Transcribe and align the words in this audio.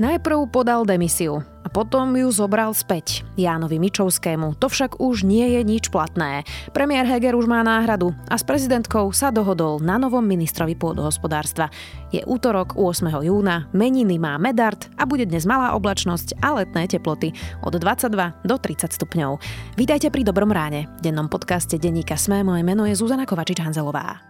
Najprv 0.00 0.48
podal 0.48 0.88
demisiu 0.88 1.44
a 1.60 1.68
potom 1.68 2.16
ju 2.16 2.32
zobral 2.32 2.72
späť 2.72 3.20
Jánovi 3.36 3.76
Mičovskému. 3.76 4.56
To 4.56 4.72
však 4.72 4.96
už 4.96 5.28
nie 5.28 5.44
je 5.44 5.60
nič 5.60 5.92
platné. 5.92 6.48
Premiér 6.72 7.04
Heger 7.04 7.36
už 7.36 7.44
má 7.44 7.60
náhradu 7.60 8.16
a 8.24 8.40
s 8.40 8.40
prezidentkou 8.40 9.12
sa 9.12 9.28
dohodol 9.28 9.76
na 9.84 10.00
novom 10.00 10.24
ministrovi 10.24 10.72
pôdohospodárstva. 10.72 11.68
Je 12.16 12.24
útorok 12.24 12.80
8. 12.80 13.12
júna, 13.28 13.68
meniny 13.76 14.16
má 14.16 14.40
Medard 14.40 14.88
a 14.96 15.04
bude 15.04 15.28
dnes 15.28 15.44
malá 15.44 15.76
oblačnosť 15.76 16.40
a 16.40 16.64
letné 16.64 16.88
teploty 16.88 17.36
od 17.60 17.76
22 17.76 18.40
do 18.40 18.56
30 18.56 18.96
stupňov. 18.96 19.36
Vítajte 19.76 20.08
pri 20.08 20.24
Dobrom 20.24 20.48
ráne. 20.48 20.88
V 21.04 21.12
dennom 21.12 21.28
podcaste 21.28 21.76
denníka 21.76 22.16
Sme 22.16 22.40
moje 22.40 22.64
meno 22.64 22.88
je 22.88 22.96
Zuzana 22.96 23.28
Kovačič-Hanzelová. 23.28 24.29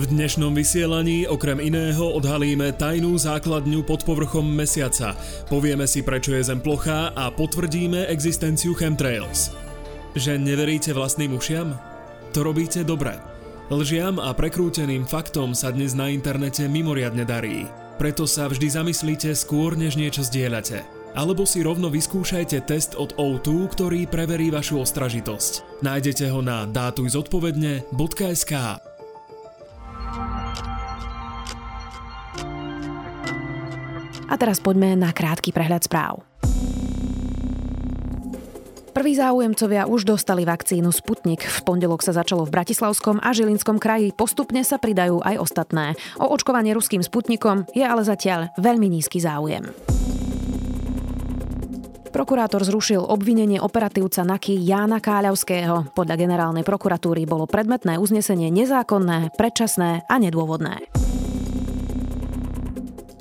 V 0.00 0.08
dnešnom 0.08 0.56
vysielaní 0.56 1.28
okrem 1.28 1.60
iného 1.60 2.16
odhalíme 2.16 2.72
tajnú 2.72 3.20
základňu 3.20 3.84
pod 3.84 4.08
povrchom 4.08 4.48
mesiaca, 4.48 5.12
povieme 5.52 5.84
si 5.84 6.00
prečo 6.00 6.32
je 6.32 6.40
Zem 6.40 6.56
plochá 6.56 7.12
a 7.12 7.28
potvrdíme 7.28 8.08
existenciu 8.08 8.72
chemtrails. 8.72 9.52
Že 10.16 10.40
neveríte 10.40 10.96
vlastným 10.96 11.36
ušiam? 11.36 11.76
To 12.32 12.40
robíte 12.40 12.80
dobre. 12.80 13.20
Lžiam 13.68 14.16
a 14.16 14.32
prekrúteným 14.32 15.04
faktom 15.04 15.52
sa 15.52 15.68
dnes 15.68 15.92
na 15.92 16.08
internete 16.08 16.64
mimoriadne 16.64 17.28
darí. 17.28 17.68
Preto 18.00 18.24
sa 18.24 18.48
vždy 18.48 18.72
zamyslíte 18.72 19.36
skôr, 19.36 19.76
než 19.76 20.00
niečo 20.00 20.24
zdieľate. 20.24 20.80
Alebo 21.12 21.44
si 21.44 21.60
rovno 21.60 21.92
vyskúšajte 21.92 22.64
test 22.64 22.96
od 22.96 23.12
O2, 23.20 23.68
ktorý 23.68 24.08
preverí 24.08 24.48
vašu 24.48 24.80
ostražitosť. 24.80 25.84
Nájdete 25.84 26.32
ho 26.32 26.40
na 26.40 26.64
dátujzodpovedne.sk. 26.64 28.89
A 34.30 34.38
teraz 34.38 34.62
poďme 34.62 34.94
na 34.94 35.10
krátky 35.10 35.50
prehľad 35.50 35.90
správ. 35.90 36.22
Prví 38.90 39.14
záujemcovia 39.14 39.86
už 39.86 40.02
dostali 40.02 40.42
vakcínu 40.42 40.90
Sputnik. 40.90 41.46
V 41.46 41.58
pondelok 41.62 42.02
sa 42.02 42.10
začalo 42.10 42.42
v 42.42 42.52
Bratislavskom 42.52 43.22
a 43.22 43.30
Žilinskom 43.30 43.78
kraji. 43.78 44.10
Postupne 44.10 44.66
sa 44.66 44.82
pridajú 44.82 45.22
aj 45.22 45.38
ostatné. 45.38 45.94
O 46.18 46.26
očkovanie 46.30 46.74
ruským 46.74 47.00
Sputnikom 47.00 47.70
je 47.70 47.86
ale 47.86 48.02
zatiaľ 48.02 48.50
veľmi 48.58 48.90
nízky 48.90 49.22
záujem. 49.22 49.70
Prokurátor 52.10 52.66
zrušil 52.66 53.00
obvinenie 53.00 53.62
operatívca 53.62 54.26
NAKY 54.26 54.58
Jána 54.66 54.98
Káľavského. 54.98 55.94
Podľa 55.94 56.18
generálnej 56.18 56.66
prokuratúry 56.66 57.22
bolo 57.24 57.46
predmetné 57.46 57.96
uznesenie 57.96 58.50
nezákonné, 58.50 59.38
predčasné 59.38 60.04
a 60.10 60.14
nedôvodné. 60.18 60.99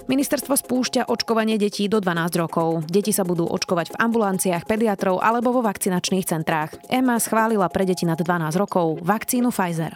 Ministerstvo 0.09 0.57
spúšťa 0.57 1.05
očkovanie 1.05 1.61
detí 1.61 1.85
do 1.85 2.01
12 2.01 2.41
rokov. 2.41 2.81
Deti 2.89 3.13
sa 3.13 3.21
budú 3.21 3.45
očkovať 3.45 3.93
v 3.93 3.99
ambulanciách 4.09 4.65
pediatrov 4.65 5.21
alebo 5.21 5.53
vo 5.53 5.61
vakcinačných 5.61 6.25
centrách. 6.25 6.81
EMA 6.89 7.21
schválila 7.21 7.69
pre 7.69 7.85
deti 7.85 8.09
nad 8.09 8.17
12 8.17 8.57
rokov 8.57 8.97
vakcínu 9.05 9.53
Pfizer. 9.53 9.93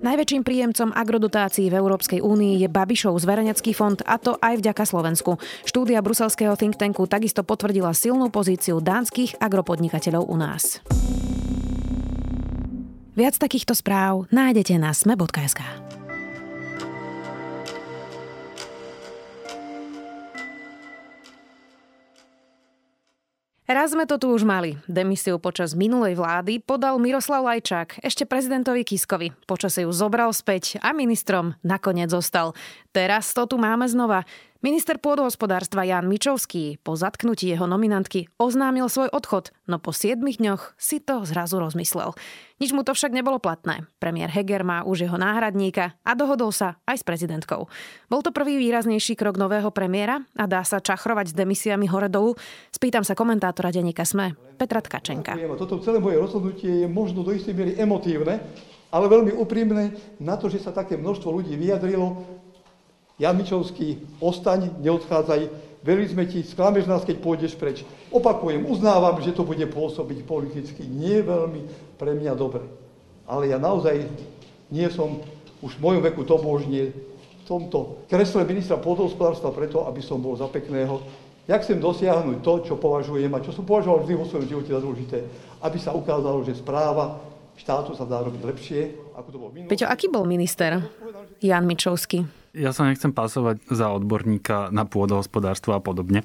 Najväčším 0.00 0.48
príjemcom 0.48 0.96
agrodotácií 0.96 1.68
v 1.68 1.76
Európskej 1.76 2.24
únii 2.24 2.64
je 2.64 2.68
Babišov 2.72 3.20
zverejnecký 3.20 3.76
fond 3.76 4.00
a 4.00 4.16
to 4.16 4.40
aj 4.40 4.64
vďaka 4.64 4.88
Slovensku. 4.88 5.36
Štúdia 5.68 6.00
bruselského 6.00 6.56
think 6.56 6.80
tanku 6.80 7.04
takisto 7.04 7.44
potvrdila 7.44 7.92
silnú 7.92 8.32
pozíciu 8.32 8.80
dánskych 8.80 9.36
agropodnikateľov 9.44 10.24
u 10.24 10.36
nás. 10.40 10.80
Viac 13.12 13.36
takýchto 13.36 13.76
správ 13.76 14.24
nájdete 14.32 14.80
na 14.80 14.96
sme.sk. 14.96 15.60
Raz 23.68 23.92
sme 23.92 24.08
to 24.08 24.16
tu 24.16 24.32
už 24.32 24.48
mali. 24.48 24.80
Demisiu 24.88 25.36
počas 25.36 25.76
minulej 25.76 26.16
vlády 26.16 26.56
podal 26.56 26.96
Miroslav 26.96 27.44
Lajčák 27.44 28.00
ešte 28.00 28.24
prezidentovi 28.24 28.80
Kiskovi. 28.80 29.36
Počas 29.44 29.76
ju 29.76 29.92
zobral 29.92 30.32
späť 30.32 30.80
a 30.80 30.96
ministrom 30.96 31.52
nakoniec 31.60 32.08
zostal. 32.08 32.56
Teraz 32.96 33.28
to 33.36 33.44
tu 33.44 33.60
máme 33.60 33.84
znova. 33.84 34.24
Minister 34.58 34.98
pôdohospodárstva 34.98 35.86
Jan 35.86 36.10
Mičovský 36.10 36.82
po 36.82 36.98
zatknutí 36.98 37.46
jeho 37.46 37.70
nominantky 37.70 38.26
oznámil 38.42 38.90
svoj 38.90 39.06
odchod, 39.14 39.54
no 39.70 39.78
po 39.78 39.94
7 39.94 40.18
dňoch 40.18 40.74
si 40.74 40.98
to 40.98 41.22
zrazu 41.22 41.62
rozmyslel. 41.62 42.18
Nič 42.58 42.74
mu 42.74 42.82
to 42.82 42.90
však 42.90 43.14
nebolo 43.14 43.38
platné. 43.38 43.86
Premiér 44.02 44.34
Heger 44.34 44.66
má 44.66 44.82
už 44.82 45.06
jeho 45.06 45.14
náhradníka 45.14 45.94
a 46.02 46.10
dohodol 46.18 46.50
sa 46.50 46.74
aj 46.90 46.98
s 46.98 47.06
prezidentkou. 47.06 47.70
Bol 48.10 48.20
to 48.26 48.34
prvý 48.34 48.58
výraznejší 48.58 49.14
krok 49.14 49.38
nového 49.38 49.70
premiéra 49.70 50.26
a 50.34 50.50
dá 50.50 50.66
sa 50.66 50.82
čachrovať 50.82 51.30
s 51.30 51.38
demisiami 51.38 51.86
hore 51.86 52.10
dolu? 52.10 52.34
Spýtam 52.74 53.06
sa 53.06 53.14
komentátora 53.14 53.70
denníka 53.70 54.02
SME, 54.02 54.34
Petra 54.58 54.82
Tkačenka. 54.82 55.38
Toto 55.54 55.78
celé 55.86 56.02
moje 56.02 56.18
rozhodnutie 56.18 56.82
je 56.82 56.88
možno 56.90 57.22
do 57.22 57.30
istej 57.30 57.54
miery 57.54 57.72
emotívne, 57.78 58.42
ale 58.90 59.06
veľmi 59.06 59.38
úprimné 59.38 60.18
na 60.18 60.34
to, 60.34 60.50
že 60.50 60.58
sa 60.58 60.74
také 60.74 60.98
množstvo 60.98 61.30
ľudí 61.30 61.54
vyjadrilo, 61.54 62.26
Jan 63.18 63.34
Mičovský, 63.34 63.98
ostaň, 64.22 64.70
neodchádzaj, 64.78 65.50
verili 65.82 66.06
sme 66.06 66.24
ti, 66.30 66.46
sklameš 66.46 66.86
nás, 66.86 67.02
keď 67.02 67.18
pôjdeš 67.18 67.58
preč. 67.58 67.82
Opakujem, 68.14 68.62
uznávam, 68.70 69.18
že 69.18 69.34
to 69.34 69.42
bude 69.42 69.62
pôsobiť 69.74 70.22
politicky 70.22 70.86
nie 70.86 71.18
veľmi 71.26 71.66
pre 71.98 72.14
mňa 72.14 72.32
dobre. 72.38 72.62
Ale 73.26 73.50
ja 73.50 73.58
naozaj 73.58 74.06
nie 74.70 74.86
som 74.94 75.18
už 75.58 75.74
v 75.76 75.82
mojom 75.82 76.02
veku 76.06 76.22
tobožne 76.22 76.94
v 76.94 77.42
tomto 77.42 78.06
kresle 78.06 78.46
ministra 78.46 78.78
pôdohospodárstva 78.78 79.50
preto, 79.50 79.82
aby 79.90 79.98
som 79.98 80.22
bol 80.22 80.38
za 80.38 80.46
pekného. 80.46 81.02
Ja 81.50 81.58
chcem 81.58 81.82
dosiahnuť 81.82 82.44
to, 82.44 82.52
čo 82.70 82.74
považujem 82.78 83.32
a 83.34 83.42
čo 83.42 83.50
som 83.50 83.66
považoval 83.66 84.04
vždy 84.04 84.14
vo 84.14 84.28
svojom 84.28 84.46
živote 84.46 84.70
za 84.70 84.78
dôležité, 84.84 85.18
aby 85.64 85.78
sa 85.80 85.90
ukázalo, 85.90 86.44
že 86.46 86.54
správa 86.54 87.18
štátu 87.58 87.98
sa 87.98 88.06
dá 88.06 88.22
robiť 88.22 88.42
lepšie, 88.46 88.80
ako 89.18 89.28
to 89.34 89.38
bol 89.40 89.50
minulý. 89.50 89.72
Peťo, 89.72 89.90
aký 89.90 90.06
bol 90.06 90.22
minister 90.22 90.78
Jan 91.42 91.66
Mičovský? 91.66 92.37
Ja 92.56 92.70
sa 92.72 92.88
nechcem 92.88 93.12
pasovať 93.12 93.64
za 93.68 93.92
odborníka 93.92 94.72
na 94.72 94.88
pôdohospodárstvo 94.88 95.76
a 95.76 95.80
podobne, 95.80 96.24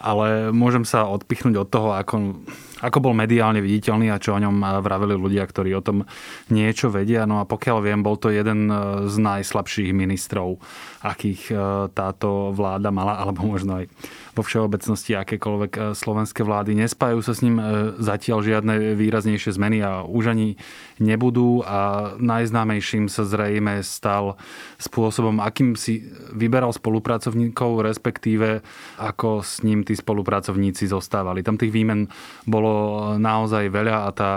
ale 0.00 0.52
môžem 0.52 0.84
sa 0.84 1.08
odpichnúť 1.08 1.54
od 1.64 1.68
toho, 1.68 1.88
ako, 1.96 2.44
ako 2.82 2.98
bol 3.10 3.14
mediálne 3.14 3.62
viditeľný 3.62 4.10
a 4.10 4.18
čo 4.18 4.34
o 4.34 4.42
ňom 4.42 4.82
vraveli 4.82 5.14
ľudia, 5.14 5.46
ktorí 5.46 5.70
o 5.78 5.84
tom 5.84 6.02
niečo 6.50 6.90
vedia. 6.90 7.28
No 7.28 7.38
a 7.38 7.46
pokiaľ 7.46 7.78
viem, 7.84 8.00
bol 8.02 8.18
to 8.18 8.34
jeden 8.34 8.66
z 9.06 9.14
najslabších 9.14 9.94
ministrov, 9.94 10.58
akých 11.04 11.42
e, 11.52 11.54
táto 11.94 12.50
vláda 12.50 12.90
mala, 12.90 13.18
alebo 13.22 13.46
možno 13.46 13.84
aj 13.84 13.86
vo 14.34 14.42
všeobecnosti 14.42 15.14
akékoľvek 15.14 15.94
slovenské 15.94 16.42
vlády. 16.42 16.74
Nespájajú 16.74 17.20
sa 17.22 17.38
s 17.38 17.44
ním 17.46 17.62
zatiaľ 18.02 18.42
žiadne 18.42 18.98
výraznejšie 18.98 19.54
zmeny 19.54 19.78
a 19.78 20.02
už 20.02 20.34
ani 20.34 20.58
nebudú 20.98 21.62
a 21.62 22.12
najznámejším 22.18 23.06
sa 23.06 23.22
zrejme 23.22 23.78
stal 23.86 24.34
spôsobom, 24.82 25.38
akým 25.38 25.78
si 25.78 26.02
vyberal 26.34 26.74
spolupracovníkov, 26.74 27.86
respektíve 27.86 28.66
ako 28.98 29.42
s 29.42 29.62
ním 29.62 29.86
tí 29.86 29.94
spolupracovníci 29.94 30.90
zostávali. 30.90 31.46
Tam 31.46 31.54
tých 31.54 31.70
výmen 31.70 32.10
bolo 32.46 32.63
naozaj 33.18 33.68
veľa 33.70 34.08
a 34.08 34.10
tá 34.14 34.30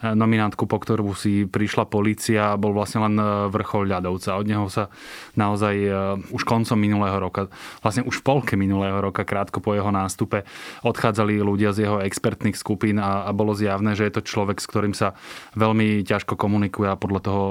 nominantku, 0.00 0.64
po 0.64 0.80
ktorú 0.80 1.12
si 1.12 1.44
prišla 1.44 1.84
policia, 1.86 2.56
bol 2.56 2.72
vlastne 2.72 3.04
len 3.04 3.14
e, 3.20 3.24
vrchol 3.52 3.84
ľadovca. 3.86 4.40
Od 4.40 4.46
neho 4.48 4.66
sa 4.72 4.88
naozaj 5.36 5.74
e, 5.76 5.90
už 6.32 6.42
koncom 6.48 6.80
minulého 6.80 7.20
roka, 7.20 7.52
vlastne 7.84 8.08
už 8.08 8.20
v 8.20 8.26
polke 8.26 8.54
minulého 8.56 8.96
roka, 8.98 9.28
krátko 9.28 9.60
po 9.60 9.76
jeho 9.76 9.92
nástupe, 9.92 10.48
odchádzali 10.80 11.44
ľudia 11.44 11.76
z 11.76 11.84
jeho 11.86 12.00
expertných 12.00 12.56
skupín 12.56 12.96
a, 12.96 13.28
a 13.28 13.30
bolo 13.36 13.52
zjavné, 13.52 13.92
že 13.92 14.08
je 14.08 14.14
to 14.16 14.22
človek, 14.24 14.58
s 14.58 14.66
ktorým 14.66 14.96
sa 14.96 15.12
veľmi 15.54 16.00
ťažko 16.08 16.34
komunikuje 16.34 16.88
a 16.88 16.96
podľa 16.96 17.20
toho 17.20 17.42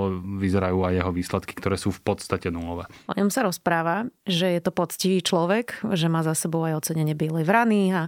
vyzerajú 0.41 0.89
aj 0.89 0.93
jeho 0.97 1.11
výsledky, 1.13 1.53
ktoré 1.53 1.77
sú 1.77 1.93
v 1.93 2.01
podstate 2.01 2.49
nulové. 2.49 2.89
O 3.05 3.13
ňom 3.13 3.29
sa 3.29 3.45
rozpráva, 3.45 4.09
že 4.25 4.49
je 4.49 4.61
to 4.65 4.73
poctivý 4.73 5.21
človek, 5.21 5.85
že 5.93 6.09
má 6.09 6.25
za 6.25 6.33
sebou 6.33 6.65
aj 6.65 6.81
ocenenie 6.81 7.13
bielej 7.13 7.45
vrany 7.45 7.93
a 7.93 8.01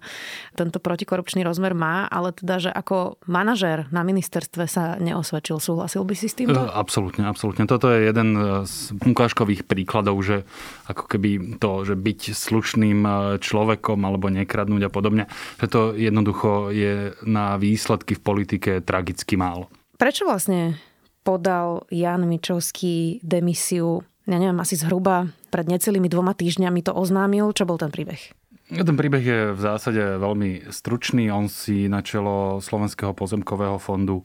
tento 0.57 0.81
protikorupčný 0.81 1.45
rozmer 1.45 1.77
má, 1.77 2.09
ale 2.09 2.33
teda, 2.33 2.57
že 2.57 2.71
ako 2.73 3.21
manažér 3.29 3.93
na 3.93 4.01
ministerstve 4.01 4.30
ministerstve 4.31 4.63
sa 4.63 4.95
neosvedčil. 4.95 5.59
Súhlasil 5.59 6.07
by 6.07 6.15
si 6.15 6.31
s 6.31 6.39
tým? 6.39 6.55
Absolútne, 6.55 7.27
absolútne. 7.27 7.67
Toto 7.67 7.91
je 7.91 8.07
jeden 8.07 8.63
z 8.63 8.95
ukážkových 9.03 9.67
príkladov, 9.67 10.23
že 10.23 10.47
ako 10.87 11.03
keby 11.11 11.59
to, 11.59 11.83
že 11.83 11.99
byť 11.99 12.19
slušným 12.31 12.99
e, 13.03 13.11
človekom 13.43 13.99
alebo 14.07 14.31
nekradnúť 14.31 14.87
a 14.87 14.93
podobne, 14.93 15.27
že 15.59 15.67
to 15.67 15.91
jednoducho 15.99 16.71
je 16.71 17.11
na 17.27 17.59
výsledky 17.59 18.15
v 18.15 18.23
politike 18.23 18.71
tragicky 18.79 19.35
málo. 19.35 19.67
Prečo 19.99 20.23
vlastne 20.23 20.79
podal 21.27 21.83
Jan 21.91 22.23
Mičovský 22.23 23.19
demisiu, 23.19 23.99
ja 24.31 24.39
neviem, 24.39 24.63
asi 24.63 24.79
zhruba 24.79 25.27
pred 25.51 25.67
necelými 25.67 26.07
dvoma 26.07 26.31
týždňami 26.31 26.87
to 26.87 26.95
oznámil. 26.95 27.51
Čo 27.51 27.67
bol 27.67 27.75
ten 27.75 27.91
príbeh? 27.91 28.31
Ten 28.71 28.95
príbeh 28.95 29.19
je 29.19 29.39
v 29.51 29.59
zásade 29.59 29.99
veľmi 29.99 30.71
stručný. 30.71 31.27
On 31.27 31.51
si 31.51 31.91
na 31.91 31.99
čelo 31.99 32.63
Slovenského 32.63 33.11
pozemkového 33.11 33.75
fondu 33.75 34.23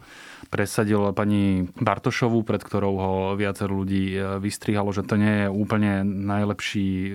presadil 0.54 1.02
pani 1.18 1.66
Bartošovú, 1.74 2.46
pred 2.46 2.62
ktorou 2.62 2.94
ho 2.94 3.14
viacero 3.34 3.74
ľudí 3.74 4.14
e, 4.14 4.38
vystrihalo, 4.38 4.94
že 4.94 5.02
to 5.02 5.18
nie 5.18 5.42
je 5.42 5.48
úplne 5.50 6.06
najlepší 6.06 6.86
e, 6.86 7.10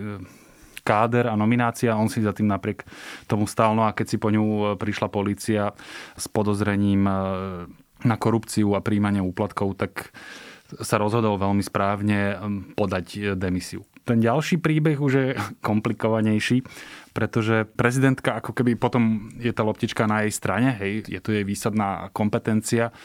káder 0.84 1.32
a 1.32 1.40
nominácia. 1.40 1.96
On 1.96 2.12
si 2.12 2.20
za 2.20 2.36
tým 2.36 2.52
napriek 2.52 2.84
tomu 3.32 3.48
stál. 3.48 3.80
No 3.80 3.88
a 3.88 3.96
keď 3.96 4.12
si 4.12 4.18
po 4.20 4.28
ňu 4.28 4.76
prišla 4.76 5.08
policia 5.08 5.72
s 6.20 6.28
podozrením 6.28 7.08
na 8.04 8.16
korupciu 8.20 8.76
a 8.76 8.84
príjmanie 8.84 9.24
úplatkov, 9.24 9.80
tak 9.80 10.12
sa 10.84 11.00
rozhodol 11.00 11.40
veľmi 11.40 11.64
správne 11.64 12.44
podať 12.76 13.40
demisiu. 13.40 13.88
Ten 14.02 14.18
ďalší 14.18 14.58
príbeh 14.58 14.98
už 14.98 15.14
je 15.14 15.28
komplikovanejší, 15.68 16.66
pretože 17.12 17.68
prezidentka 17.76 18.40
ako 18.40 18.56
keby 18.56 18.80
potom 18.80 19.32
je 19.40 19.52
tá 19.52 19.62
loptička 19.68 20.08
na 20.08 20.24
jej 20.24 20.34
strane, 20.34 20.76
hej, 20.80 21.08
je 21.08 21.20
to 21.20 21.36
jej 21.36 21.44
výsadná 21.44 22.08
kompetencia, 22.16 22.96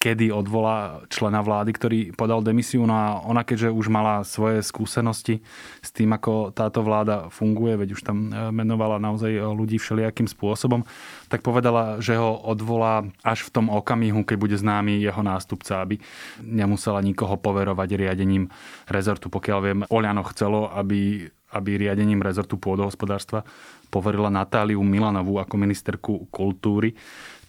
kedy 0.00 0.32
odvolá 0.32 1.04
člena 1.12 1.44
vlády, 1.44 1.70
ktorý 1.76 1.98
podal 2.16 2.40
demisiu. 2.40 2.88
No 2.88 2.96
a 2.96 3.06
ona, 3.20 3.44
keďže 3.44 3.68
už 3.68 3.92
mala 3.92 4.24
svoje 4.24 4.64
skúsenosti 4.64 5.44
s 5.84 5.92
tým, 5.92 6.16
ako 6.16 6.56
táto 6.56 6.80
vláda 6.80 7.28
funguje, 7.28 7.76
veď 7.76 7.88
už 7.92 8.02
tam 8.08 8.32
e, 8.32 8.48
menovala 8.48 8.96
naozaj 8.96 9.28
ľudí 9.52 9.76
všelijakým 9.76 10.24
spôsobom, 10.24 10.88
tak 11.28 11.44
povedala, 11.44 12.00
že 12.00 12.16
ho 12.16 12.32
odvolá 12.32 13.04
až 13.20 13.44
v 13.44 13.52
tom 13.52 13.68
okamihu, 13.68 14.24
keď 14.24 14.36
bude 14.40 14.56
známy 14.56 15.04
jeho 15.04 15.20
nástupca, 15.20 15.84
aby 15.84 16.00
nemusela 16.40 17.04
nikoho 17.04 17.36
poverovať 17.36 18.00
riadením 18.00 18.48
rezortu. 18.88 19.28
Pokiaľ 19.28 19.58
viem, 19.60 19.80
Oliano 19.92 20.24
chcelo, 20.32 20.72
aby 20.72 21.28
aby 21.50 21.76
riadením 21.76 22.22
rezortu 22.22 22.56
pôdohospodárstva 22.56 23.42
poverila 23.90 24.30
Natáliu 24.30 24.80
Milanovú 24.82 25.42
ako 25.42 25.54
ministerku 25.58 26.30
kultúry 26.30 26.94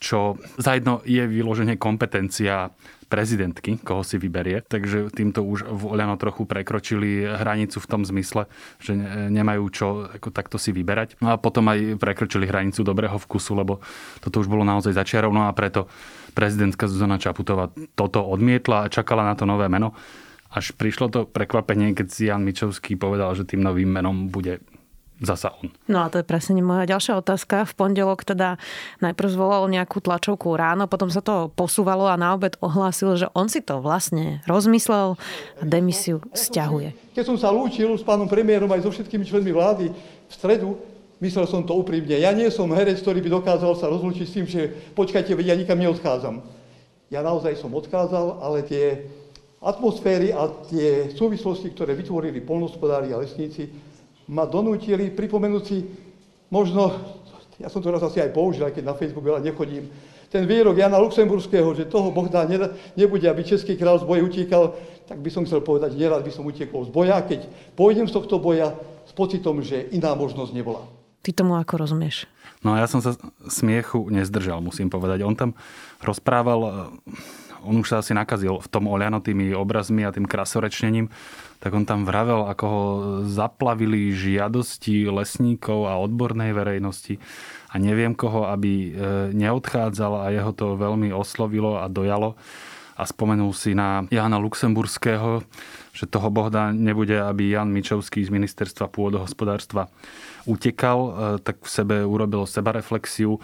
čo 0.01 0.41
zajedno 0.57 1.05
je 1.05 1.21
vyloženie 1.29 1.77
kompetencia 1.77 2.73
prezidentky, 3.05 3.77
koho 3.77 4.01
si 4.01 4.17
vyberie. 4.17 4.65
Takže 4.65 5.13
týmto 5.13 5.45
už 5.45 5.69
v 5.69 5.83
Oľano 5.93 6.17
trochu 6.17 6.49
prekročili 6.49 7.21
hranicu 7.21 7.77
v 7.77 7.89
tom 7.91 8.01
zmysle, 8.01 8.49
že 8.81 8.97
nemajú 9.29 9.63
čo 9.69 9.87
ako 10.09 10.33
takto 10.33 10.57
si 10.57 10.73
vyberať. 10.73 11.21
No 11.21 11.29
a 11.29 11.37
potom 11.37 11.69
aj 11.69 12.01
prekročili 12.01 12.49
hranicu 12.49 12.81
dobrého 12.81 13.13
vkusu, 13.21 13.53
lebo 13.53 13.77
toto 14.25 14.41
už 14.41 14.49
bolo 14.49 14.65
naozaj 14.65 14.97
začiarov. 14.97 15.29
No 15.29 15.45
a 15.45 15.53
preto 15.53 15.85
prezidentka 16.33 16.89
Zuzana 16.89 17.21
Čaputová 17.21 17.69
toto 17.93 18.25
odmietla 18.25 18.89
a 18.89 18.91
čakala 18.91 19.21
na 19.21 19.37
to 19.37 19.45
nové 19.45 19.69
meno. 19.69 19.93
Až 20.51 20.75
prišlo 20.75 21.07
to 21.07 21.19
prekvapenie, 21.23 21.95
keď 21.95 22.07
si 22.11 22.27
Jan 22.27 22.43
Mičovský 22.43 22.99
povedal, 22.99 23.31
že 23.39 23.47
tým 23.47 23.63
novým 23.63 23.87
menom 23.87 24.27
bude 24.27 24.59
zasa 25.21 25.53
on. 25.61 25.69
No 25.85 26.01
a 26.03 26.09
to 26.09 26.19
je 26.19 26.25
presne 26.25 26.57
moja 26.65 26.89
ďalšia 26.89 27.21
otázka. 27.21 27.69
V 27.69 27.73
pondelok 27.77 28.25
teda 28.25 28.57
najprv 28.99 29.29
zvolal 29.29 29.69
nejakú 29.69 30.01
tlačovku 30.01 30.49
ráno, 30.57 30.89
potom 30.89 31.13
sa 31.13 31.21
to 31.21 31.53
posúvalo 31.53 32.09
a 32.09 32.17
na 32.17 32.33
obed 32.33 32.57
ohlásil, 32.59 33.15
že 33.15 33.29
on 33.37 33.45
si 33.47 33.61
to 33.61 33.79
vlastne 33.79 34.41
rozmyslel 34.49 35.15
a 35.61 35.63
demisiu 35.63 36.25
stiahuje. 36.33 36.97
Keď 37.13 37.23
som 37.23 37.37
sa 37.37 37.53
lúčil 37.53 37.93
s 37.93 38.03
pánom 38.03 38.25
premiérom 38.25 38.67
aj 38.73 38.81
so 38.81 38.91
všetkými 38.91 39.23
členmi 39.23 39.53
vlády 39.53 39.93
v 39.93 40.33
stredu, 40.33 40.73
myslel 41.21 41.45
som 41.45 41.61
to 41.61 41.77
úprimne. 41.77 42.17
Ja 42.17 42.33
nie 42.33 42.49
som 42.49 42.73
herec, 42.73 42.97
ktorý 42.99 43.21
by 43.21 43.29
dokázal 43.29 43.77
sa 43.77 43.93
rozlúčiť 43.93 44.25
s 44.25 44.33
tým, 44.33 44.45
že 44.49 44.73
počkajte, 44.97 45.37
veď 45.37 45.53
ja 45.53 45.55
nikam 45.55 45.77
neodchádzam. 45.77 46.41
Ja 47.13 47.21
naozaj 47.21 47.61
som 47.61 47.77
odchádzal, 47.77 48.41
ale 48.41 48.65
tie 48.65 49.05
atmosféry 49.61 50.33
a 50.33 50.49
tie 50.65 51.13
súvislosti, 51.13 51.69
ktoré 51.69 51.93
vytvorili 51.93 52.41
polnospodári 52.41 53.13
a 53.13 53.21
lesníci, 53.21 53.69
ma 54.33 54.49
donútili 54.49 55.13
pripomenúť 55.13 55.63
si 55.63 55.85
možno, 56.49 56.97
ja 57.61 57.69
som 57.69 57.79
to 57.79 57.93
raz 57.93 58.01
asi 58.01 58.17
aj 58.17 58.33
použil, 58.33 58.65
aj 58.65 58.73
keď 58.73 58.83
na 58.89 58.97
Facebook 58.97 59.21
veľa 59.21 59.45
nechodím, 59.45 59.85
ten 60.31 60.47
výrok 60.47 60.79
Jana 60.79 60.95
Luxemburského, 60.97 61.75
že 61.75 61.91
toho 61.91 62.09
Boh 62.09 62.25
dá, 62.31 62.47
nebude, 62.95 63.27
aby 63.27 63.43
český 63.43 63.75
král 63.75 63.99
z 63.99 64.07
boja 64.07 64.23
utíkal, 64.23 64.79
tak 65.03 65.19
by 65.19 65.27
som 65.27 65.43
chcel 65.43 65.59
povedať, 65.59 65.91
nerad 65.99 66.23
by 66.23 66.31
som 66.31 66.47
utiekol 66.47 66.87
z 66.87 66.91
boja, 66.95 67.19
keď 67.19 67.45
pôjdem 67.75 68.07
z 68.07 68.15
tohto 68.15 68.39
boja 68.39 68.71
s 69.03 69.11
pocitom, 69.11 69.59
že 69.59 69.91
iná 69.91 70.15
možnosť 70.15 70.55
nebola. 70.55 70.87
Ty 71.21 71.35
tomu 71.35 71.59
ako 71.59 71.83
rozumieš? 71.83 72.25
No 72.63 72.79
ja 72.79 72.87
som 72.87 73.03
sa 73.03 73.13
smiechu 73.45 74.07
nezdržal, 74.09 74.63
musím 74.63 74.89
povedať. 74.89 75.21
On 75.21 75.35
tam 75.35 75.53
rozprával 76.01 76.89
on 77.65 77.81
už 77.81 77.87
sa 77.93 77.95
asi 78.01 78.11
nakazil 78.11 78.59
v 78.59 78.67
tom 78.67 78.89
Oliano 78.89 79.23
tými 79.23 79.53
obrazmi 79.53 80.03
a 80.03 80.13
tým 80.13 80.25
krasorečnením, 80.25 81.09
tak 81.61 81.71
on 81.77 81.85
tam 81.85 82.09
vravel, 82.09 82.49
ako 82.49 82.65
ho 82.65 82.83
zaplavili 83.29 84.11
žiadosti 84.11 85.05
lesníkov 85.07 85.85
a 85.85 86.01
odbornej 86.01 86.57
verejnosti 86.57 87.21
a 87.69 87.77
neviem 87.77 88.17
koho, 88.17 88.49
aby 88.49 88.71
e, 88.71 88.89
neodchádzal 89.37 90.25
a 90.25 90.33
jeho 90.33 90.51
to 90.51 90.75
veľmi 90.75 91.13
oslovilo 91.13 91.77
a 91.79 91.85
dojalo 91.85 92.35
a 93.01 93.03
spomenul 93.07 93.49
si 93.55 93.73
na 93.73 94.05
Jana 94.13 94.37
Luxemburského, 94.37 95.41
že 95.89 96.05
toho 96.05 96.29
Bohda 96.29 96.69
nebude, 96.69 97.17
aby 97.17 97.49
Jan 97.49 97.73
Mičovský 97.73 98.21
z 98.21 98.29
ministerstva 98.29 98.91
pôdohospodárstva 98.93 99.89
utekal, 100.45 100.99
e, 100.99 101.11
tak 101.41 101.61
v 101.65 101.69
sebe 101.69 101.95
urobil 102.05 102.45
sebareflexiu, 102.45 103.37
e, 103.37 103.39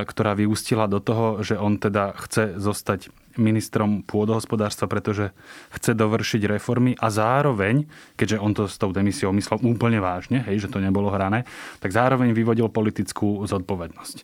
ktorá 0.00 0.32
vyústila 0.32 0.88
do 0.88 1.02
toho, 1.02 1.44
že 1.44 1.60
on 1.60 1.76
teda 1.76 2.16
chce 2.24 2.56
zostať 2.56 3.12
ministrom 3.36 4.02
pôdohospodárstva, 4.02 4.88
pretože 4.90 5.30
chce 5.72 5.92
dovršiť 5.96 6.42
reformy 6.48 6.92
a 6.98 7.08
zároveň, 7.12 7.86
keďže 8.16 8.40
on 8.40 8.52
to 8.52 8.64
s 8.68 8.76
tou 8.76 8.90
demisiou 8.90 9.32
myslel 9.32 9.62
úplne 9.64 10.00
vážne, 10.02 10.42
hej, 10.44 10.66
že 10.66 10.70
to 10.72 10.82
nebolo 10.82 11.12
hrané, 11.12 11.44
tak 11.78 11.92
zároveň 11.92 12.32
vyvodil 12.34 12.68
politickú 12.68 13.44
zodpovednosť. 13.48 14.16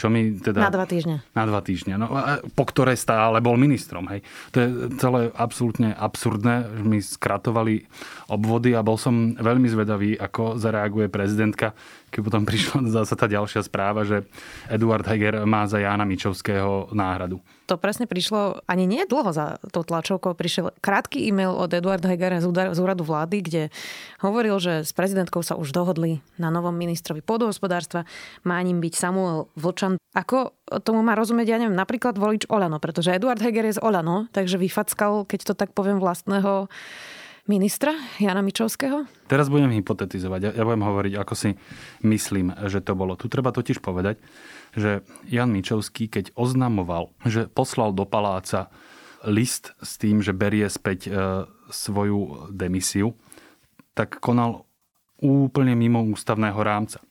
Čo 0.00 0.08
mi 0.08 0.32
teda... 0.40 0.64
Na 0.64 0.72
dva 0.72 0.88
týždne. 0.88 1.20
Na 1.36 1.44
dva 1.44 1.60
týždne, 1.60 2.00
no, 2.00 2.08
po 2.56 2.64
ktoré 2.64 2.96
stále 2.96 3.36
bol 3.44 3.60
ministrom. 3.60 4.08
Hej. 4.08 4.24
To 4.54 4.56
je 4.56 4.68
celé 4.96 5.28
absolútne 5.36 5.92
absurdné. 5.92 6.72
Mi 6.80 7.04
skratovali 7.04 7.84
obvody 8.32 8.72
a 8.72 8.80
bol 8.80 8.96
som 8.96 9.36
veľmi 9.36 9.68
zvedavý, 9.68 10.16
ako 10.16 10.56
zareaguje 10.56 11.12
prezidentka, 11.12 11.76
keď 12.10 12.20
potom 12.20 12.42
prišla 12.44 12.78
zase 13.02 13.14
tá 13.14 13.30
ďalšia 13.30 13.64
správa, 13.64 14.04
že 14.04 14.26
Eduard 14.66 15.06
Heger 15.06 15.46
má 15.46 15.64
za 15.70 15.78
Jána 15.78 16.04
Mičovského 16.04 16.90
náhradu 16.90 17.38
to 17.70 17.78
presne 17.78 18.10
prišlo 18.10 18.66
ani 18.66 18.82
nie 18.82 19.06
dlho 19.06 19.30
za 19.30 19.62
tou 19.70 19.86
tlačovkou. 19.86 20.34
Prišiel 20.34 20.74
krátky 20.82 21.22
e-mail 21.30 21.54
od 21.54 21.70
Eduarda 21.70 22.10
Hegera 22.10 22.42
z 22.42 22.78
úradu 22.82 23.06
vlády, 23.06 23.46
kde 23.46 23.62
hovoril, 24.18 24.58
že 24.58 24.82
s 24.82 24.90
prezidentkou 24.90 25.46
sa 25.46 25.54
už 25.54 25.70
dohodli 25.70 26.18
na 26.34 26.50
novom 26.50 26.74
ministrovi 26.74 27.22
pôdohospodárstva. 27.22 28.10
Má 28.42 28.58
ním 28.66 28.82
byť 28.82 28.94
Samuel 28.98 29.46
Vlčan. 29.54 30.02
Ako 30.18 30.58
tomu 30.82 31.06
má 31.06 31.14
rozumieť, 31.14 31.54
ja 31.54 31.58
neviem, 31.62 31.78
napríklad 31.78 32.18
volič 32.18 32.50
Olano, 32.50 32.82
pretože 32.82 33.14
Eduard 33.14 33.38
Heger 33.38 33.70
je 33.70 33.78
z 33.78 33.82
Olano, 33.86 34.26
takže 34.34 34.58
vyfackal, 34.58 35.22
keď 35.22 35.40
to 35.46 35.54
tak 35.54 35.70
poviem, 35.70 36.02
vlastného 36.02 36.66
ministra 37.50 37.90
Jana 38.22 38.46
Mičovského? 38.46 39.10
Teraz 39.26 39.50
budem 39.50 39.74
hypotetizovať. 39.74 40.40
Ja, 40.46 40.50
ja 40.54 40.62
budem 40.62 40.86
hovoriť, 40.86 41.12
ako 41.18 41.34
si 41.34 41.50
myslím, 42.06 42.54
že 42.70 42.78
to 42.78 42.94
bolo. 42.94 43.18
Tu 43.18 43.26
treba 43.26 43.50
totiž 43.50 43.82
povedať, 43.82 44.22
že 44.78 45.02
Jan 45.26 45.50
Mičovský, 45.50 46.06
keď 46.06 46.30
oznamoval, 46.38 47.10
že 47.26 47.50
poslal 47.50 47.90
do 47.90 48.06
paláca 48.06 48.70
list 49.26 49.74
s 49.82 49.98
tým, 49.98 50.22
že 50.22 50.30
berie 50.30 50.70
späť 50.70 51.10
e, 51.10 51.44
svoju 51.74 52.54
demisiu, 52.54 53.18
tak 53.98 54.22
konal 54.22 54.64
úplne 55.20 55.74
mimo 55.74 56.00
ústavného 56.06 56.56
rámca. 56.56 57.02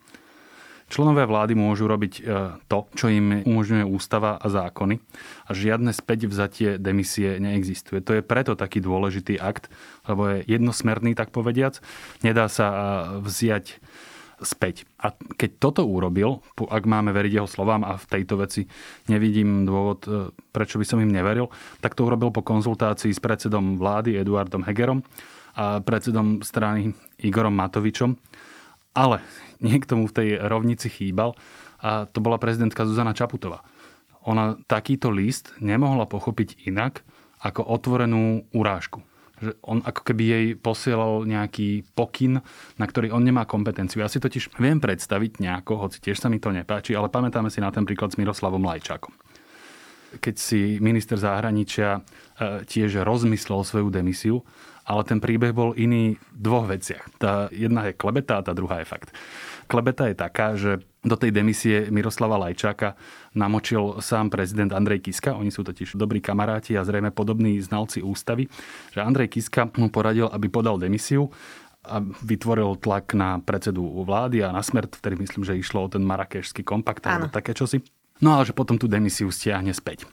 Členové 0.89 1.29
vlády 1.29 1.53
môžu 1.53 1.85
robiť 1.85 2.13
e, 2.19 2.21
to, 2.65 2.89
čo 2.97 3.13
im 3.13 3.45
umožňuje 3.45 3.85
ústava 3.85 4.41
a 4.41 4.47
zákony 4.49 4.97
a 5.45 5.51
žiadne 5.53 5.93
späť 5.93 6.25
vzatie 6.25 6.81
demisie 6.81 7.37
neexistuje. 7.37 8.01
To 8.01 8.17
je 8.17 8.25
preto 8.25 8.57
taký 8.57 8.81
dôležitý 8.81 9.37
akt, 9.37 9.69
lebo 10.09 10.33
je 10.33 10.49
jednosmerný, 10.49 11.13
tak 11.13 11.29
povediac. 11.29 11.77
Nedá 12.25 12.49
sa 12.49 12.67
e, 12.67 12.77
vziať 13.21 13.77
späť. 14.41 14.87
A 14.97 15.13
keď 15.13 15.59
toto 15.59 15.81
urobil, 15.85 16.41
ak 16.57 16.83
máme 16.87 17.11
veriť 17.11 17.43
jeho 17.43 17.49
slovám 17.49 17.83
a 17.83 17.99
v 17.99 18.09
tejto 18.09 18.39
veci 18.39 18.65
nevidím 19.11 19.69
dôvod, 19.69 19.99
e, 20.09 20.33
prečo 20.49 20.81
by 20.81 20.85
som 20.89 20.97
im 21.05 21.13
neveril, 21.13 21.53
tak 21.85 21.93
to 21.93 22.01
urobil 22.01 22.33
po 22.33 22.41
konzultácii 22.41 23.13
s 23.13 23.21
predsedom 23.21 23.77
vlády 23.77 24.17
Eduardom 24.17 24.65
Hegerom 24.65 25.05
a 25.53 25.83
predsedom 25.85 26.41
strany 26.41 26.97
Igorom 27.21 27.53
Matovičom. 27.53 28.17
Ale 28.99 29.23
niekto 29.63 29.95
mu 29.95 30.11
v 30.11 30.15
tej 30.15 30.29
rovnici 30.43 30.91
chýbal 30.91 31.39
a 31.79 32.03
to 32.11 32.19
bola 32.19 32.35
prezidentka 32.35 32.83
Zuzana 32.83 33.15
Čaputová. 33.15 33.63
Ona 34.27 34.59
takýto 34.67 35.07
list 35.07 35.55
nemohla 35.63 36.03
pochopiť 36.03 36.67
inak 36.67 37.07
ako 37.39 37.63
otvorenú 37.63 38.43
urážku 38.51 38.99
že 39.39 39.55
on 39.63 39.79
ako 39.79 40.01
keby 40.03 40.23
jej 40.27 40.45
posielal 40.59 41.23
nejaký 41.23 41.87
pokyn, 41.95 42.43
na 42.75 42.85
ktorý 42.85 43.15
on 43.15 43.23
nemá 43.23 43.47
kompetenciu. 43.47 44.03
Ja 44.03 44.11
si 44.11 44.19
totiž 44.19 44.59
viem 44.59 44.83
predstaviť 44.83 45.39
nejako, 45.39 45.87
hoci 45.87 46.03
tiež 46.03 46.19
sa 46.19 46.27
mi 46.27 46.43
to 46.43 46.51
nepáči, 46.51 46.91
ale 46.91 47.07
pamätáme 47.07 47.47
si 47.47 47.63
na 47.63 47.71
ten 47.71 47.87
príklad 47.87 48.11
s 48.11 48.19
Miroslavom 48.19 48.59
Lajčákom. 48.59 49.15
Keď 50.19 50.35
si 50.35 50.61
minister 50.83 51.15
zahraničia 51.15 52.01
e, 52.01 52.67
tiež 52.67 53.05
rozmyslel 53.05 53.61
svoju 53.63 53.87
demisiu 53.93 54.43
ale 54.89 55.05
ten 55.05 55.21
príbeh 55.21 55.53
bol 55.53 55.77
iný 55.77 56.17
v 56.17 56.39
dvoch 56.41 56.65
veciach. 56.65 57.21
Tá 57.21 57.45
jedna 57.53 57.85
je 57.85 57.93
klebeta 57.93 58.41
a 58.41 58.45
tá 58.45 58.57
druhá 58.57 58.81
je 58.81 58.89
fakt. 58.89 59.13
Klebeta 59.69 60.09
je 60.09 60.17
taká, 60.17 60.57
že 60.57 60.81
do 61.05 61.13
tej 61.13 61.29
demisie 61.29 61.93
Miroslava 61.93 62.41
Lajčáka 62.41 62.97
namočil 63.37 64.01
sám 64.01 64.33
prezident 64.33 64.73
Andrej 64.73 65.05
Kiska. 65.05 65.37
Oni 65.37 65.53
sú 65.53 65.61
totiž 65.61 65.93
dobrí 65.93 66.25
kamaráti 66.25 66.73
a 66.73 66.81
zrejme 66.81 67.13
podobní 67.13 67.61
znalci 67.61 68.01
ústavy. 68.01 68.49
Že 68.97 69.05
Andrej 69.05 69.29
Kiska 69.37 69.69
mu 69.77 69.93
poradil, 69.93 70.25
aby 70.25 70.49
podal 70.49 70.81
demisiu 70.81 71.29
a 71.85 72.01
vytvoril 72.01 72.81
tlak 72.81 73.13
na 73.13 73.37
predsedu 73.39 73.85
vlády 74.03 74.41
a 74.41 74.49
na 74.49 74.65
smert, 74.65 74.97
vtedy 74.97 75.21
myslím, 75.21 75.45
že 75.45 75.61
išlo 75.61 75.85
o 75.85 75.91
ten 75.93 76.01
marakešský 76.01 76.65
kompakt 76.65 77.05
alebo 77.05 77.29
také 77.29 77.53
čosi. 77.53 77.85
No 78.19 78.35
ale 78.35 78.49
že 78.49 78.57
potom 78.57 78.75
tú 78.75 78.89
demisiu 78.89 79.29
stiahne 79.29 79.71
späť 79.71 80.09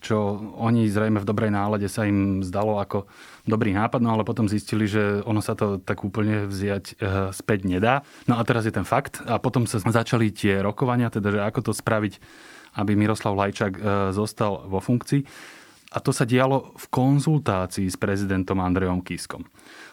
čo 0.00 0.40
oni 0.56 0.88
zrejme 0.88 1.20
v 1.20 1.28
dobrej 1.28 1.52
nálade 1.52 1.86
sa 1.86 2.08
im 2.08 2.40
zdalo 2.40 2.80
ako 2.80 3.04
dobrý 3.44 3.76
nápad, 3.76 4.00
no 4.00 4.16
ale 4.16 4.24
potom 4.24 4.48
zistili, 4.48 4.88
že 4.88 5.20
ono 5.28 5.44
sa 5.44 5.52
to 5.52 5.76
tak 5.80 6.00
úplne 6.00 6.48
vziať 6.48 6.84
e, 6.84 6.94
späť 7.36 7.68
nedá. 7.68 8.00
No 8.24 8.40
a 8.40 8.42
teraz 8.42 8.64
je 8.64 8.72
ten 8.72 8.88
fakt 8.88 9.20
a 9.28 9.36
potom 9.36 9.68
sa 9.68 9.78
začali 9.80 10.32
tie 10.32 10.64
rokovania, 10.64 11.12
teda 11.12 11.28
že 11.30 11.40
ako 11.44 11.70
to 11.70 11.72
spraviť, 11.76 12.16
aby 12.80 12.96
Miroslav 12.96 13.36
Lajčák 13.36 13.72
e, 13.76 13.80
zostal 14.16 14.64
vo 14.66 14.80
funkcii. 14.80 15.22
A 15.90 15.98
to 15.98 16.14
sa 16.14 16.22
dialo 16.22 16.70
v 16.78 16.86
konzultácii 16.86 17.90
s 17.90 17.98
prezidentom 17.98 18.62
Andrejom 18.62 19.02
Kiskom. 19.02 19.42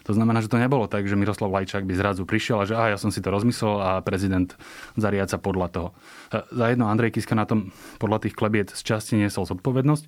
To 0.05 0.13
znamená, 0.13 0.45
že 0.45 0.47
to 0.47 0.61
nebolo 0.61 0.85
tak, 0.85 1.09
že 1.09 1.17
Miroslav 1.17 1.49
Lajčák 1.49 1.83
by 1.83 1.93
zrazu 1.97 2.23
prišiel 2.23 2.61
a 2.61 2.67
že 2.69 2.77
aha, 2.77 2.93
ja 2.93 3.01
som 3.01 3.09
si 3.09 3.17
to 3.19 3.33
rozmyslel 3.33 3.81
a 3.81 3.91
prezident 4.05 4.53
zariaca 4.93 5.41
podľa 5.41 5.67
toho. 5.73 5.89
E, 6.31 6.45
za 6.53 6.65
jedno 6.69 6.85
Andrej 6.87 7.17
Kiska 7.17 7.33
na 7.33 7.49
tom 7.49 7.73
podľa 7.97 8.29
tých 8.29 8.37
klebiet 8.37 8.71
z 8.71 8.81
časti 8.85 9.17
niesol 9.17 9.49
zodpovednosť, 9.49 10.05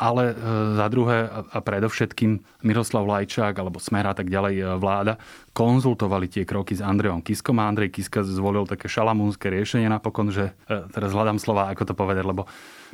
ale 0.00 0.32
e, 0.32 0.34
za 0.80 0.86
druhé 0.88 1.28
a 1.28 1.58
predovšetkým 1.60 2.64
Miroslav 2.64 3.04
Lajčák 3.04 3.54
alebo 3.56 3.76
Smer 3.76 4.10
a 4.10 4.14
tak 4.16 4.32
ďalej 4.32 4.54
e, 4.58 4.64
vláda 4.80 5.20
konzultovali 5.56 6.28
tie 6.28 6.44
kroky 6.44 6.76
s 6.76 6.84
Andrejom 6.84 7.24
Kiskom 7.24 7.56
a 7.56 7.72
Andrej 7.72 7.96
Kiska 7.96 8.20
zvolil 8.20 8.68
také 8.68 8.92
šalamúnske 8.92 9.48
riešenie 9.48 9.88
napokon, 9.88 10.28
že 10.28 10.52
teraz 10.68 11.16
hľadám 11.16 11.40
slova, 11.40 11.72
ako 11.72 11.88
to 11.88 11.94
povedať, 11.96 12.28
lebo 12.28 12.44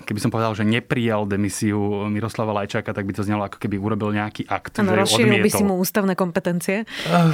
keby 0.00 0.18
som 0.18 0.30
povedal, 0.32 0.56
že 0.56 0.64
neprijal 0.64 1.28
demisiu 1.28 2.08
Miroslava 2.08 2.56
Lajčáka, 2.56 2.96
tak 2.96 3.04
by 3.04 3.12
to 3.12 3.22
znelo, 3.26 3.44
ako 3.44 3.60
keby 3.60 3.76
urobil 3.76 4.10
nejaký 4.10 4.48
akt. 4.48 4.80
Ano, 4.80 4.96
rozšíril 4.96 5.44
by 5.44 5.50
si 5.52 5.64
mu 5.64 5.76
ústavné 5.76 6.16
kompetencie. 6.16 6.88
Uh, 7.06 7.30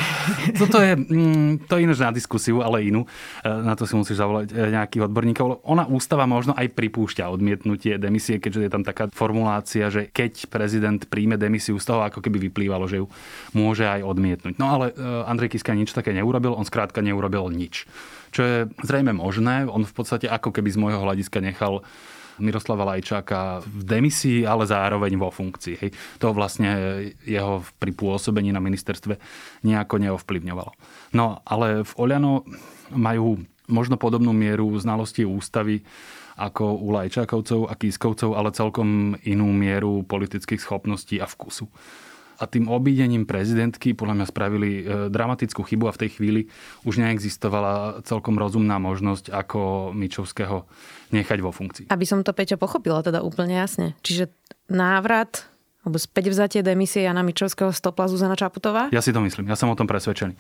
toto 0.61 0.83
je, 0.83 0.99
mm, 0.99 1.71
to 1.71 1.79
je 1.79 1.87
ináč 1.87 1.99
na 2.03 2.11
diskusiu, 2.11 2.61
ale 2.61 2.85
inú. 2.85 3.07
Uh, 3.43 3.63
na 3.63 3.79
to 3.79 3.87
si 3.87 3.95
musíš 3.95 4.21
zavolať 4.21 4.53
uh, 4.53 4.69
nejakých 4.75 5.07
odborníkov. 5.07 5.65
Ona 5.65 5.87
ústava 5.89 6.27
možno 6.27 6.53
aj 6.59 6.69
pripúšťa 6.75 7.31
odmietnutie 7.31 7.97
demisie, 7.97 8.43
keďže 8.43 8.69
je 8.69 8.71
tam 8.73 8.83
taká 8.85 9.05
formulácia, 9.15 9.89
že 9.89 10.11
keď 10.11 10.51
prezident 10.51 11.01
príjme 11.07 11.39
demisiu, 11.39 11.79
z 11.79 11.87
toho 11.87 12.03
ako 12.05 12.21
keby 12.21 12.51
vyplývalo, 12.51 12.91
že 12.91 13.01
ju 13.01 13.07
môže 13.55 13.87
aj 13.87 14.03
odmietnúť. 14.03 14.55
No 14.59 14.75
ale 14.75 14.93
Andrej 15.25 15.57
Kiska 15.57 15.75
nič 15.75 15.91
také 15.91 16.15
neurobil, 16.15 16.55
on 16.55 16.67
skrátka 16.69 17.01
neurobil 17.01 17.49
nič. 17.51 17.89
Čo 18.31 18.43
je 18.45 18.57
zrejme 18.85 19.17
možné, 19.17 19.65
on 19.67 19.83
v 19.83 19.95
podstate 19.95 20.29
ako 20.29 20.53
keby 20.53 20.69
z 20.71 20.79
môjho 20.79 21.01
hľadiska 21.03 21.41
nechal 21.41 21.83
Miroslava 22.39 22.87
Lajčáka 22.87 23.67
v 23.67 23.83
demisii, 23.83 24.47
ale 24.47 24.63
zároveň 24.63 25.19
vo 25.19 25.35
funkcii. 25.35 25.75
Hej. 25.83 25.91
To 26.23 26.31
vlastne 26.31 26.71
jeho 27.27 27.67
pri 27.83 27.91
pôsobení 27.91 28.55
na 28.55 28.63
ministerstve 28.63 29.19
nejako 29.67 29.99
neovplyvňovalo. 29.99 30.73
No 31.19 31.43
ale 31.43 31.83
v 31.83 31.93
Oľano 31.99 32.47
majú 32.95 33.43
možno 33.69 33.99
podobnú 33.99 34.31
mieru 34.31 34.71
znalosti 34.79 35.27
ústavy 35.27 35.83
ako 36.39 36.79
u 36.79 36.95
Lajčákovcov 36.95 37.67
a 37.67 37.75
Kískovcov, 37.75 38.39
ale 38.39 38.55
celkom 38.55 39.19
inú 39.27 39.51
mieru 39.51 40.07
politických 40.07 40.63
schopností 40.63 41.19
a 41.19 41.27
vkusu 41.27 41.67
a 42.39 42.45
tým 42.47 42.71
obídením 42.71 43.27
prezidentky 43.27 43.93
podľa 43.99 44.15
mňa 44.23 44.27
spravili 44.31 44.71
e, 44.79 44.83
dramatickú 45.11 45.67
chybu 45.67 45.91
a 45.91 45.95
v 45.95 46.01
tej 46.07 46.11
chvíli 46.17 46.41
už 46.87 47.03
neexistovala 47.03 48.07
celkom 48.07 48.39
rozumná 48.39 48.79
možnosť 48.79 49.35
ako 49.35 49.91
Mičovského 49.93 50.65
nechať 51.11 51.39
vo 51.43 51.51
funkcii. 51.51 51.87
Aby 51.91 52.07
som 52.07 52.23
to, 52.23 52.31
Peťo, 52.31 52.55
pochopila 52.55 53.03
teda 53.03 53.21
úplne 53.27 53.59
jasne. 53.59 53.99
Čiže 54.07 54.31
návrat 54.71 55.51
alebo 55.89 55.97
späť 55.97 56.29
vzatie 56.29 56.61
demisie 56.61 57.09
Jana 57.09 57.25
Mičovského 57.25 57.73
stopla 57.73 58.13
Zuzana 58.13 58.37
Čaputová? 58.37 58.93
Ja 58.93 59.01
si 59.01 59.09
to 59.09 59.25
myslím, 59.25 59.49
ja 59.49 59.57
som 59.57 59.73
o 59.73 59.75
tom 59.75 59.89
presvedčený. 59.89 60.37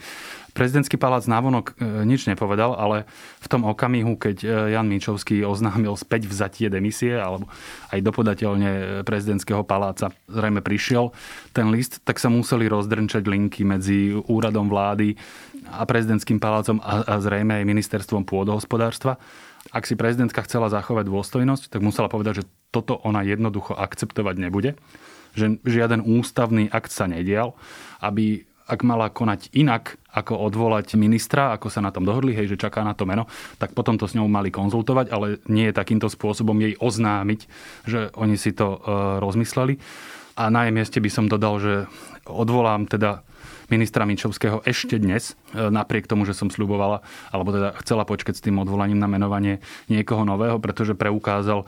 Prezidentský 0.52 1.00
palác 1.00 1.24
návonok 1.24 1.72
e, 1.80 2.04
nič 2.04 2.28
nepovedal, 2.28 2.76
ale 2.76 3.08
v 3.40 3.48
tom 3.48 3.64
okamihu, 3.64 4.20
keď 4.20 4.36
e, 4.44 4.48
Jan 4.76 4.92
Mičovský 4.92 5.40
oznámil 5.48 5.96
späť 5.96 6.28
vzatie 6.28 6.68
demisie, 6.68 7.16
alebo 7.16 7.48
aj 7.88 8.04
dopodateľne 8.04 9.00
prezidentského 9.08 9.64
paláca 9.64 10.12
zrejme 10.28 10.60
prišiel 10.60 11.16
ten 11.56 11.72
list, 11.72 12.04
tak 12.04 12.20
sa 12.20 12.28
museli 12.28 12.68
rozdrnčať 12.68 13.24
linky 13.24 13.64
medzi 13.64 14.12
úradom 14.28 14.68
vlády 14.68 15.16
a 15.72 15.88
prezidentským 15.88 16.36
palácom 16.36 16.76
a, 16.84 17.08
a 17.08 17.14
zrejme 17.24 17.56
aj 17.56 17.64
ministerstvom 17.64 18.28
pôdohospodárstva 18.28 19.16
ak 19.68 19.84
si 19.84 20.00
prezidentka 20.00 20.40
chcela 20.48 20.72
zachovať 20.72 21.12
dôstojnosť, 21.12 21.68
tak 21.68 21.84
musela 21.84 22.08
povedať, 22.08 22.40
že 22.40 22.48
toto 22.72 22.96
ona 23.04 23.20
jednoducho 23.20 23.76
akceptovať 23.76 24.40
nebude 24.40 24.80
že 25.32 25.60
žiaden 25.64 26.04
ústavný 26.04 26.68
akt 26.68 26.92
sa 26.92 27.08
nedial, 27.10 27.56
aby 27.98 28.48
ak 28.68 28.84
mala 28.84 29.08
konať 29.08 29.48
inak, 29.56 29.96
ako 30.12 30.36
odvolať 30.44 30.92
ministra, 31.00 31.56
ako 31.56 31.72
sa 31.72 31.80
na 31.80 31.88
tom 31.88 32.04
dohodli, 32.04 32.36
hej, 32.36 32.52
že 32.52 32.60
čaká 32.60 32.84
na 32.84 32.92
to 32.92 33.08
meno, 33.08 33.24
tak 33.56 33.72
potom 33.72 33.96
to 33.96 34.04
s 34.04 34.12
ňou 34.12 34.28
mali 34.28 34.52
konzultovať, 34.52 35.08
ale 35.08 35.40
nie 35.48 35.72
takýmto 35.72 36.12
spôsobom 36.12 36.54
jej 36.60 36.76
oznámiť, 36.76 37.40
že 37.88 38.12
oni 38.12 38.36
si 38.36 38.52
to 38.52 38.76
e, 38.76 38.78
rozmysleli. 39.24 39.80
A 40.36 40.52
na 40.52 40.68
jej 40.68 40.72
mieste 40.76 41.00
by 41.00 41.10
som 41.10 41.32
dodal, 41.32 41.56
že 41.58 41.74
odvolám 42.28 42.84
teda 42.84 43.24
ministra 43.72 44.04
Minčovského 44.04 44.60
ešte 44.68 45.00
dnes, 45.00 45.32
napriek 45.54 46.04
tomu, 46.04 46.28
že 46.28 46.36
som 46.36 46.52
sľubovala, 46.52 47.00
alebo 47.32 47.54
teda 47.54 47.72
chcela 47.80 48.04
počkať 48.04 48.34
s 48.36 48.44
tým 48.44 48.60
odvolaním 48.60 49.00
na 49.00 49.08
menovanie 49.08 49.64
niekoho 49.88 50.24
nového, 50.24 50.60
pretože 50.60 50.92
preukázal 50.92 51.64
e, 51.64 51.66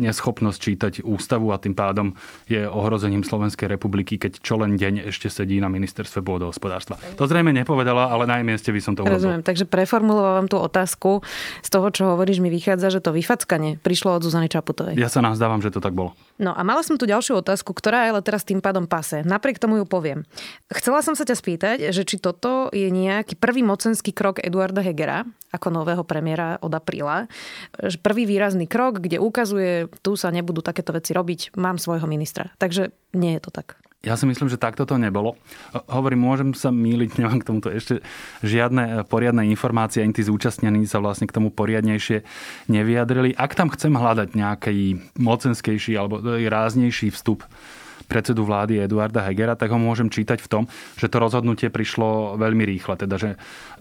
neschopnosť 0.00 0.58
čítať 0.58 0.92
ústavu 1.04 1.52
a 1.52 1.60
tým 1.60 1.76
pádom 1.76 2.16
je 2.48 2.64
ohrozením 2.64 3.22
Slovenskej 3.22 3.68
republiky, 3.68 4.16
keď 4.16 4.40
čo 4.40 4.56
len 4.56 4.80
deň 4.80 5.12
ešte 5.12 5.28
sedí 5.28 5.60
na 5.60 5.68
ministerstve 5.68 6.24
pôdohospodárstva. 6.24 6.96
To 7.20 7.28
zrejme 7.28 7.52
nepovedala, 7.52 8.08
ale 8.08 8.24
na 8.24 8.40
jej 8.40 8.46
mieste 8.46 8.70
by 8.72 8.80
som 8.80 8.92
to 8.96 9.04
urobil. 9.04 9.20
Rozumiem, 9.20 9.42
takže 9.44 9.68
preformulovávam 9.68 10.48
tú 10.48 10.56
otázku. 10.56 11.20
Z 11.60 11.68
toho, 11.68 11.88
čo 11.92 12.02
hovoríš, 12.16 12.40
mi 12.40 12.48
vychádza, 12.48 12.88
že 12.88 13.00
to 13.04 13.12
vyfackanie 13.12 13.76
prišlo 13.80 14.16
od 14.16 14.24
Zuzany 14.24 14.48
Čaputovej. 14.48 14.96
Ja 14.96 15.12
sa 15.12 15.20
nazdávam, 15.20 15.60
že 15.60 15.68
to 15.68 15.84
tak 15.84 15.92
bolo. 15.92 16.16
No 16.38 16.54
a 16.54 16.62
mala 16.62 16.86
som 16.86 16.94
tu 16.94 17.04
ďalšiu 17.04 17.42
otázku, 17.42 17.74
ktorá 17.74 18.06
je 18.06 18.10
ale 18.14 18.22
teraz 18.22 18.46
tým 18.46 18.62
pádom 18.62 18.86
pase. 18.86 19.26
Napriek 19.26 19.58
tomu 19.58 19.82
ju 19.82 19.84
poviem. 19.84 20.22
Chcela 20.70 21.02
som 21.02 21.18
sa 21.18 21.26
ťa 21.26 21.36
spýtať, 21.36 21.76
že 21.90 22.02
či 22.06 22.16
toto 22.22 22.70
je 22.70 22.86
nejaký 23.18 23.34
prvý 23.34 23.66
mocenský 23.66 24.14
krok 24.14 24.38
Eduarda 24.38 24.80
Hegera 24.80 25.26
ako 25.50 25.74
nového 25.74 26.06
premiéra 26.06 26.60
od 26.62 26.70
apríla. 26.70 27.26
Prvý 28.04 28.28
výrazný 28.28 28.70
krok, 28.70 29.02
kde 29.02 29.18
ukazuje, 29.18 29.90
tu 30.04 30.14
sa 30.14 30.30
nebudú 30.30 30.62
takéto 30.62 30.94
veci 30.94 31.10
robiť, 31.16 31.58
mám 31.58 31.80
svojho 31.80 32.06
ministra. 32.06 32.54
Takže 32.62 32.94
nie 33.18 33.34
je 33.36 33.42
to 33.42 33.50
tak. 33.50 33.80
Ja 34.06 34.14
si 34.14 34.30
myslím, 34.30 34.46
že 34.46 34.62
takto 34.62 34.86
to 34.86 34.94
nebolo. 34.94 35.34
Hovorím, 35.90 36.22
môžem 36.22 36.50
sa 36.54 36.70
míliť, 36.70 37.18
nemám 37.18 37.42
k 37.42 37.48
tomuto 37.50 37.66
ešte 37.66 37.98
žiadne 38.46 39.02
poriadne 39.10 39.42
informácie, 39.50 40.06
ani 40.06 40.14
tí 40.14 40.22
zúčastnení 40.22 40.86
sa 40.86 41.02
vlastne 41.02 41.26
k 41.26 41.34
tomu 41.34 41.50
poriadnejšie 41.50 42.22
nevyjadrili. 42.70 43.34
Ak 43.34 43.58
tam 43.58 43.74
chcem 43.74 43.90
hľadať 43.90 44.38
nejaký 44.38 45.02
mocenskejší 45.18 45.98
alebo 45.98 46.22
ráznejší 46.22 47.10
vstup 47.10 47.42
predsedu 48.06 48.46
vlády 48.46 48.84
Eduarda 48.84 49.26
Hegera, 49.26 49.58
tak 49.58 49.74
ho 49.74 49.80
môžem 49.80 50.12
čítať 50.12 50.38
v 50.38 50.48
tom, 50.48 50.62
že 50.94 51.10
to 51.10 51.18
rozhodnutie 51.18 51.72
prišlo 51.72 52.38
veľmi 52.38 52.62
rýchle, 52.62 52.94
teda 52.94 53.16
že 53.18 53.30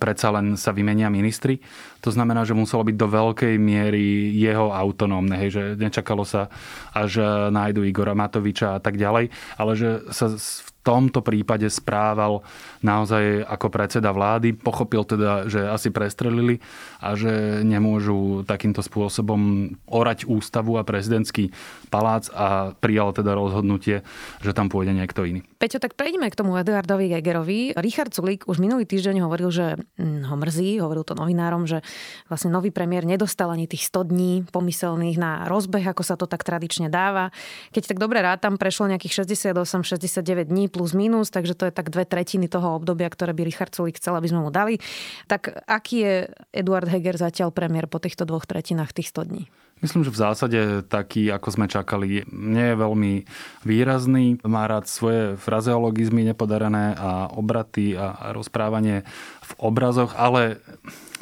predsa 0.02 0.34
len 0.34 0.58
sa 0.58 0.74
vymenia 0.74 1.12
ministri. 1.14 1.62
To 2.02 2.10
znamená, 2.10 2.48
že 2.48 2.58
muselo 2.58 2.86
byť 2.88 2.96
do 2.96 3.08
veľkej 3.10 3.54
miery 3.58 4.34
jeho 4.38 4.72
autonómne, 4.74 5.36
hej, 5.38 5.50
že 5.54 5.64
nečakalo 5.78 6.24
sa, 6.24 6.50
až 6.94 7.22
nájdu 7.52 7.84
Igora 7.84 8.18
Matoviča 8.18 8.78
a 8.78 8.80
tak 8.80 8.98
ďalej, 8.98 9.30
ale 9.58 9.72
že 9.76 10.08
sa 10.14 10.32
v 10.32 10.72
tomto 10.88 11.20
prípade 11.20 11.68
správal 11.68 12.48
naozaj 12.80 13.44
ako 13.44 13.68
predseda 13.68 14.16
vlády. 14.16 14.56
Pochopil 14.56 15.04
teda, 15.04 15.52
že 15.52 15.68
asi 15.68 15.92
prestrelili 15.92 16.64
a 17.04 17.20
že 17.20 17.60
nemôžu 17.68 18.48
takýmto 18.48 18.80
spôsobom 18.80 19.76
orať 19.84 20.24
ústavu 20.32 20.80
a 20.80 20.88
prezidentský 20.88 21.52
palác 21.92 22.32
a 22.32 22.72
prijal 22.80 23.12
teda 23.12 23.36
rozhodnutie, 23.36 24.08
že 24.40 24.56
tam 24.56 24.72
pôjde 24.72 24.96
niekto 24.96 25.28
iný. 25.28 25.44
Peťo, 25.60 25.84
tak 25.84 26.00
prejdeme 26.00 26.32
k 26.32 26.40
tomu 26.40 26.56
Eduardovi 26.56 27.12
Gegerovi. 27.12 27.76
Richard 27.76 28.16
Sulík 28.16 28.48
už 28.48 28.64
minulý 28.64 28.88
týždeň 28.88 29.28
hovoril, 29.28 29.52
že 29.52 29.76
hm, 30.00 30.32
ho 30.32 30.36
mrzí, 30.40 30.80
hovoril 30.80 31.04
to 31.04 31.20
novinárom, 31.20 31.68
že 31.68 31.84
vlastne 32.32 32.54
nový 32.54 32.72
premiér 32.72 33.04
nedostal 33.04 33.52
ani 33.52 33.68
tých 33.68 33.92
100 33.92 34.08
dní 34.14 34.34
pomyselných 34.48 35.18
na 35.20 35.32
rozbeh, 35.52 35.84
ako 35.84 36.04
sa 36.06 36.16
to 36.16 36.30
tak 36.30 36.48
tradične 36.48 36.88
dáva. 36.88 37.36
Keď 37.76 37.92
tak 37.92 38.00
dobre 38.00 38.24
rátam, 38.24 38.56
prešlo 38.56 38.88
nejakých 38.88 39.28
68-69 39.28 40.48
dní 40.48 40.72
plus 40.78 40.94
minus, 40.94 41.34
takže 41.34 41.58
to 41.58 41.66
je 41.66 41.74
tak 41.74 41.90
dve 41.90 42.06
tretiny 42.06 42.46
toho 42.46 42.78
obdobia, 42.78 43.10
ktoré 43.10 43.34
by 43.34 43.42
Richard 43.42 43.74
Sulik 43.74 43.98
chcel, 43.98 44.14
aby 44.14 44.30
sme 44.30 44.46
mu 44.46 44.54
dali. 44.54 44.78
Tak 45.26 45.66
aký 45.66 45.96
je 46.06 46.16
Eduard 46.54 46.86
Heger 46.86 47.18
zatiaľ 47.18 47.50
premiér 47.50 47.90
po 47.90 47.98
týchto 47.98 48.30
dvoch 48.30 48.46
tretinách 48.46 48.94
tých 48.94 49.10
100 49.10 49.26
dní? 49.34 49.44
Myslím, 49.78 50.06
že 50.06 50.14
v 50.14 50.22
zásade 50.22 50.60
taký, 50.90 51.30
ako 51.30 51.54
sme 51.54 51.66
čakali, 51.70 52.26
nie 52.34 52.66
je 52.74 52.82
veľmi 52.82 53.14
výrazný. 53.62 54.42
Má 54.42 54.66
rád 54.66 54.90
svoje 54.90 55.38
frazeologizmy 55.38 56.26
nepodarené 56.26 56.98
a 56.98 57.30
obraty 57.30 57.94
a 57.94 58.34
rozprávanie 58.34 59.06
v 59.42 59.52
obrazoch, 59.62 60.18
ale 60.18 60.62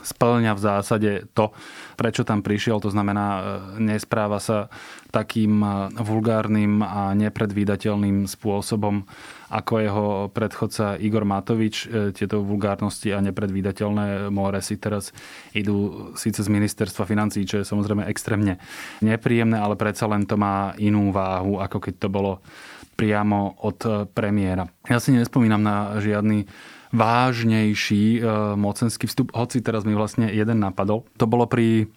splňa 0.05 0.53
v 0.53 0.61
zásade 0.61 1.11
to, 1.33 1.49
prečo 1.97 2.21
tam 2.21 2.45
prišiel. 2.45 2.77
To 2.79 2.93
znamená, 2.93 3.25
e, 3.25 3.41
nespráva 3.81 4.37
sa 4.37 4.69
takým 5.09 5.59
e, 5.59 5.67
vulgárnym 5.97 6.85
a 6.85 7.17
nepredvídateľným 7.17 8.29
spôsobom 8.29 9.09
ako 9.49 9.73
jeho 9.81 10.07
predchodca 10.29 11.01
Igor 11.01 11.25
Matovič. 11.25 11.89
E, 11.89 12.13
tieto 12.13 12.45
vulgárnosti 12.45 13.09
a 13.09 13.19
nepredvídateľné 13.25 14.29
more 14.29 14.61
si 14.61 14.77
teraz 14.77 15.09
idú 15.57 16.11
síce 16.13 16.45
z 16.45 16.49
ministerstva 16.53 17.09
financí, 17.09 17.41
čo 17.49 17.59
je 17.59 17.65
samozrejme 17.65 18.05
extrémne 18.05 18.61
nepríjemné, 19.01 19.57
ale 19.57 19.73
predsa 19.73 20.05
len 20.05 20.29
to 20.29 20.37
má 20.37 20.77
inú 20.77 21.09
váhu, 21.09 21.57
ako 21.57 21.81
keď 21.81 21.93
to 21.97 22.09
bolo 22.13 22.45
priamo 22.95 23.59
od 23.67 24.07
premiéra. 24.15 24.71
Ja 24.87 25.03
si 25.03 25.11
nespomínam 25.11 25.59
na 25.59 25.99
žiadny 25.99 26.47
vážnejší 26.95 28.19
e, 28.19 28.21
mocenský 28.55 29.05
vstup, 29.05 29.35
hoci 29.35 29.59
teraz 29.59 29.83
mi 29.83 29.91
vlastne 29.91 30.31
jeden 30.31 30.63
napadol. 30.63 31.03
To 31.19 31.27
bolo 31.27 31.45
pri 31.45 31.91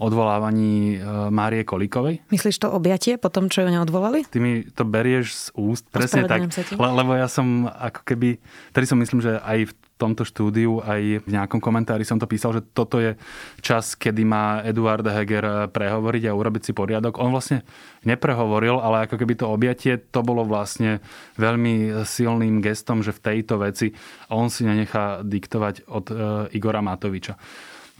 odvolávaní 0.00 0.96
e, 0.96 1.28
Márie 1.28 1.66
Kolíkovej. 1.66 2.24
Myslíš 2.32 2.56
to 2.62 2.72
objatie 2.72 3.20
po 3.20 3.28
tom, 3.28 3.52
čo 3.52 3.66
ju 3.66 3.68
neodvolali? 3.68 4.24
Ty 4.24 4.38
mi 4.40 4.64
to 4.64 4.88
berieš 4.88 5.36
z 5.36 5.46
úst. 5.58 5.84
Presne 5.92 6.24
tak. 6.24 6.48
Le- 6.72 6.96
lebo 6.96 7.12
ja 7.12 7.28
som 7.28 7.68
ako 7.68 8.00
keby... 8.08 8.40
Tedy 8.72 8.86
som 8.88 8.96
myslím, 8.96 9.20
že 9.20 9.36
aj 9.44 9.68
v 9.68 9.72
tomto 10.00 10.24
štúdiu 10.24 10.80
aj 10.80 11.20
v 11.20 11.28
nejakom 11.28 11.60
komentári 11.60 12.08
som 12.08 12.16
to 12.16 12.24
písal, 12.24 12.56
že 12.56 12.64
toto 12.72 12.96
je 12.96 13.20
čas, 13.60 13.92
kedy 13.92 14.24
má 14.24 14.64
Eduard 14.64 15.04
Heger 15.04 15.68
prehovoriť 15.68 16.32
a 16.32 16.36
urobiť 16.36 16.62
si 16.64 16.72
poriadok. 16.72 17.20
On 17.20 17.28
vlastne 17.28 17.60
neprehovoril, 18.08 18.80
ale 18.80 19.04
ako 19.04 19.20
keby 19.20 19.36
to 19.36 19.52
objatie, 19.52 20.00
to 20.00 20.24
bolo 20.24 20.48
vlastne 20.48 21.04
veľmi 21.36 22.02
silným 22.08 22.64
gestom, 22.64 23.04
že 23.04 23.12
v 23.12 23.20
tejto 23.20 23.60
veci 23.60 23.92
on 24.32 24.48
si 24.48 24.64
nenechá 24.64 25.20
diktovať 25.20 25.84
od 25.92 26.06
e, 26.08 26.14
Igora 26.56 26.80
Matoviča 26.80 27.36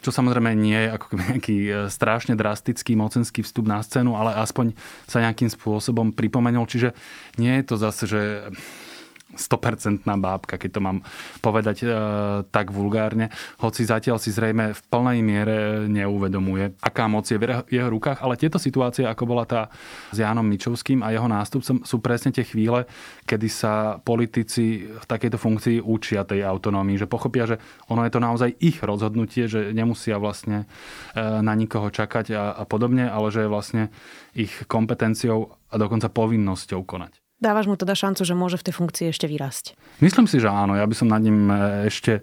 čo 0.01 0.09
samozrejme 0.09 0.57
nie 0.57 0.77
je 0.77 0.91
ako 0.97 1.07
nejaký 1.21 1.57
e, 1.69 1.73
strašne 1.93 2.33
drastický 2.33 2.97
mocenský 2.97 3.45
vstup 3.45 3.69
na 3.69 3.85
scénu, 3.85 4.17
ale 4.17 4.33
aspoň 4.41 4.73
sa 5.05 5.21
nejakým 5.21 5.53
spôsobom 5.53 6.17
pripomenul. 6.17 6.65
Čiže 6.65 6.97
nie 7.37 7.61
je 7.61 7.65
to 7.69 7.77
zase, 7.77 8.05
že 8.09 8.21
100% 9.37 10.03
bábka, 10.05 10.59
keď 10.59 10.71
to 10.77 10.81
mám 10.83 10.99
povedať 11.39 11.77
e, 11.83 11.87
tak 12.51 12.75
vulgárne, 12.75 13.31
hoci 13.63 13.87
zatiaľ 13.87 14.19
si 14.19 14.35
zrejme 14.35 14.75
v 14.75 14.81
plnej 14.91 15.19
miere 15.23 15.59
neuvedomuje, 15.87 16.75
aká 16.83 17.07
moc 17.07 17.31
je 17.31 17.39
v 17.39 17.63
jeho 17.71 17.89
rukách, 17.89 18.19
ale 18.23 18.41
tieto 18.41 18.59
situácie, 18.59 19.07
ako 19.07 19.25
bola 19.31 19.45
tá 19.47 19.71
s 20.11 20.19
Jánom 20.19 20.47
Mičovským 20.47 21.07
a 21.07 21.15
jeho 21.15 21.31
nástupcom, 21.31 21.87
sú 21.87 21.97
presne 22.03 22.35
tie 22.35 22.43
chvíle, 22.43 22.91
kedy 23.25 23.49
sa 23.49 24.03
politici 24.03 24.91
v 24.91 25.05
takejto 25.07 25.39
funkcii 25.39 25.77
učia 25.79 26.27
tej 26.27 26.43
autonómii, 26.43 26.99
že 26.99 27.11
pochopia, 27.11 27.47
že 27.47 27.63
ono 27.87 28.03
je 28.03 28.13
to 28.13 28.21
naozaj 28.21 28.51
ich 28.59 28.83
rozhodnutie, 28.83 29.47
že 29.47 29.71
nemusia 29.71 30.19
vlastne 30.19 30.67
e, 31.15 31.23
na 31.23 31.55
nikoho 31.55 31.89
čakať 31.93 32.35
a, 32.35 32.45
a 32.59 32.65
podobne, 32.67 33.07
ale 33.07 33.31
že 33.31 33.47
je 33.47 33.53
vlastne 33.53 33.83
ich 34.35 34.67
kompetenciou 34.67 35.55
a 35.71 35.75
dokonca 35.79 36.11
povinnosťou 36.11 36.83
konať. 36.83 37.20
Dávaš 37.41 37.73
mu 37.73 37.77
teda 37.81 37.97
šancu, 37.97 38.21
že 38.29 38.37
môže 38.37 38.61
v 38.61 38.69
tej 38.69 38.75
funkcii 38.77 39.07
ešte 39.17 39.25
vyrásť? 39.25 39.73
Myslím 40.05 40.29
si, 40.29 40.37
že 40.37 40.53
áno. 40.53 40.77
Ja 40.77 40.85
by 40.85 40.93
som 40.93 41.09
nad 41.09 41.25
ním 41.25 41.49
e, 41.49 41.89
ešte 41.89 42.21
e, 42.21 42.23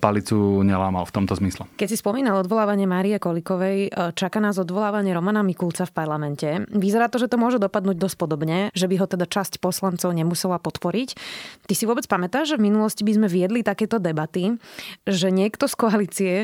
palicu 0.00 0.64
nelámal 0.64 1.04
v 1.04 1.12
tomto 1.12 1.36
zmysle. 1.36 1.68
Keď 1.76 1.88
si 1.92 2.00
spomínal 2.00 2.40
odvolávanie 2.40 2.88
Márie 2.88 3.20
Kolikovej, 3.20 3.92
e, 3.92 4.16
čaká 4.16 4.40
nás 4.40 4.56
odvolávanie 4.56 5.12
Romana 5.12 5.44
Mikulca 5.44 5.84
v 5.84 5.92
parlamente. 5.92 6.48
Vyzerá 6.72 7.12
to, 7.12 7.20
že 7.20 7.28
to 7.28 7.36
môže 7.36 7.60
dopadnúť 7.60 8.00
dosť 8.00 8.16
podobne, 8.16 8.72
že 8.72 8.88
by 8.88 8.96
ho 8.96 9.06
teda 9.06 9.28
časť 9.28 9.60
poslancov 9.60 10.16
nemusela 10.16 10.56
podporiť. 10.56 11.08
Ty 11.68 11.74
si 11.76 11.84
vôbec 11.84 12.08
pamätáš, 12.08 12.56
že 12.56 12.56
v 12.56 12.72
minulosti 12.72 13.04
by 13.04 13.20
sme 13.20 13.28
viedli 13.28 13.60
takéto 13.60 14.00
debaty, 14.00 14.56
že 15.04 15.28
niekto 15.28 15.68
z 15.68 15.74
koalície 15.76 16.34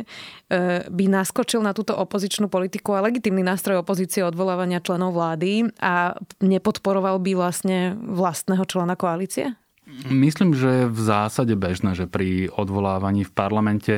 by 0.85 1.05
naskočil 1.09 1.65
na 1.65 1.73
túto 1.73 1.97
opozičnú 1.97 2.53
politiku 2.53 2.95
a 2.95 3.03
legitimný 3.03 3.41
nástroj 3.41 3.81
opozície 3.81 4.21
odvolávania 4.23 4.85
členov 4.85 5.17
vlády 5.17 5.73
a 5.81 6.15
nepodporoval 6.45 7.19
by 7.19 7.33
vlastne 7.35 7.94
vlastného 7.95 8.65
člena 8.67 8.99
koalície? 8.99 9.55
Myslím, 10.09 10.57
že 10.57 10.69
je 10.69 10.85
v 10.89 11.01
zásade 11.01 11.53
bežné, 11.61 11.93
že 11.93 12.09
pri 12.09 12.49
odvolávaní 12.49 13.29
v 13.29 13.37
parlamente 13.37 13.95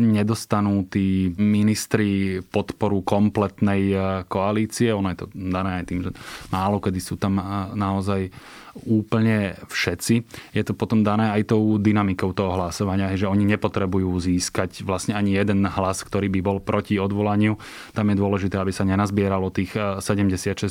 nedostanú 0.00 0.88
tí 0.88 1.28
ministri 1.36 2.40
podporu 2.40 3.04
kompletnej 3.04 3.82
eh, 3.92 4.00
koalície. 4.32 4.96
Ono 4.96 5.12
je 5.12 5.18
to 5.20 5.26
dané 5.36 5.84
aj 5.84 5.92
tým, 5.92 6.00
že 6.08 6.16
málo 6.48 6.80
kedy 6.80 7.00
sú 7.04 7.20
tam 7.20 7.36
eh, 7.36 7.44
naozaj 7.76 8.32
úplne 8.84 9.56
všetci. 9.72 10.14
Je 10.52 10.62
to 10.66 10.76
potom 10.76 11.00
dané 11.00 11.32
aj 11.32 11.56
tou 11.56 11.80
dynamikou 11.80 12.36
toho 12.36 12.52
hlasovania, 12.58 13.16
že 13.16 13.24
oni 13.24 13.48
nepotrebujú 13.56 14.12
získať 14.20 14.84
vlastne 14.84 15.16
ani 15.16 15.32
jeden 15.32 15.64
hlas, 15.64 16.04
ktorý 16.04 16.28
by 16.28 16.40
bol 16.44 16.58
proti 16.60 17.00
odvolaniu. 17.00 17.56
Tam 17.96 18.12
je 18.12 18.16
dôležité, 18.20 18.60
aby 18.60 18.74
sa 18.74 18.84
nenazbieralo 18.84 19.48
tých 19.48 19.72
76 19.76 20.36
eh, 20.36 20.68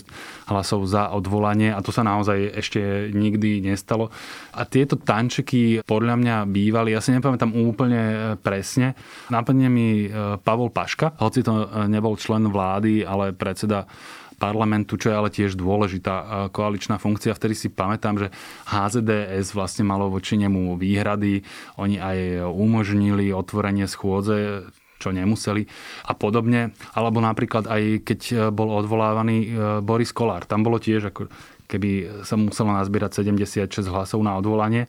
hlasov 0.52 0.86
za 0.86 1.10
odvolanie 1.10 1.74
a 1.74 1.82
to 1.82 1.90
sa 1.90 2.06
naozaj 2.06 2.60
ešte 2.60 3.10
nikdy 3.10 3.66
nestalo. 3.66 4.14
A 4.54 4.68
tieto 4.70 5.00
tančeky 5.00 5.82
podľa 5.84 6.16
mňa 6.22 6.36
bývali, 6.46 6.94
ja 6.94 7.02
si 7.02 7.16
nepamätám 7.16 7.56
úplne 7.56 8.02
eh, 8.02 8.18
presne. 8.38 8.94
Nápadne 9.34 9.68
mi 9.72 10.06
eh, 10.06 10.38
Pavol 10.38 10.70
Paška, 10.70 11.18
hoci 11.18 11.42
to 11.42 11.68
nebol 11.90 12.14
člen 12.20 12.52
vlády, 12.52 13.08
ale 13.08 13.32
predseda 13.32 13.88
parlamentu, 14.36 15.00
čo 15.00 15.12
je 15.12 15.16
ale 15.16 15.30
tiež 15.32 15.56
dôležitá 15.56 16.16
e, 16.16 16.26
koaličná 16.52 17.00
funkcia. 17.00 17.36
Vtedy 17.36 17.56
si 17.56 17.68
pamätám, 17.72 18.20
že 18.20 18.28
HZDS 18.70 19.56
vlastne 19.56 19.88
malo 19.88 20.12
voči 20.12 20.36
nemu 20.38 20.76
výhrady. 20.76 21.42
Oni 21.80 21.98
aj 21.98 22.48
umožnili 22.52 23.32
otvorenie 23.32 23.88
schôdze 23.88 24.70
čo 24.96 25.12
nemuseli 25.12 25.68
a 26.08 26.16
podobne. 26.16 26.72
Alebo 26.96 27.20
napríklad 27.20 27.68
aj 27.68 28.08
keď 28.08 28.50
bol 28.56 28.72
odvolávaný 28.80 29.38
e, 29.44 29.48
Boris 29.84 30.16
Kolár. 30.16 30.48
Tam 30.48 30.64
bolo 30.64 30.80
tiež 30.80 31.12
ako 31.12 31.28
keby 31.66 32.24
sa 32.26 32.38
muselo 32.38 32.72
nazbierať 32.74 33.26
76 33.26 33.86
hlasov 33.90 34.22
na 34.22 34.38
odvolanie, 34.38 34.86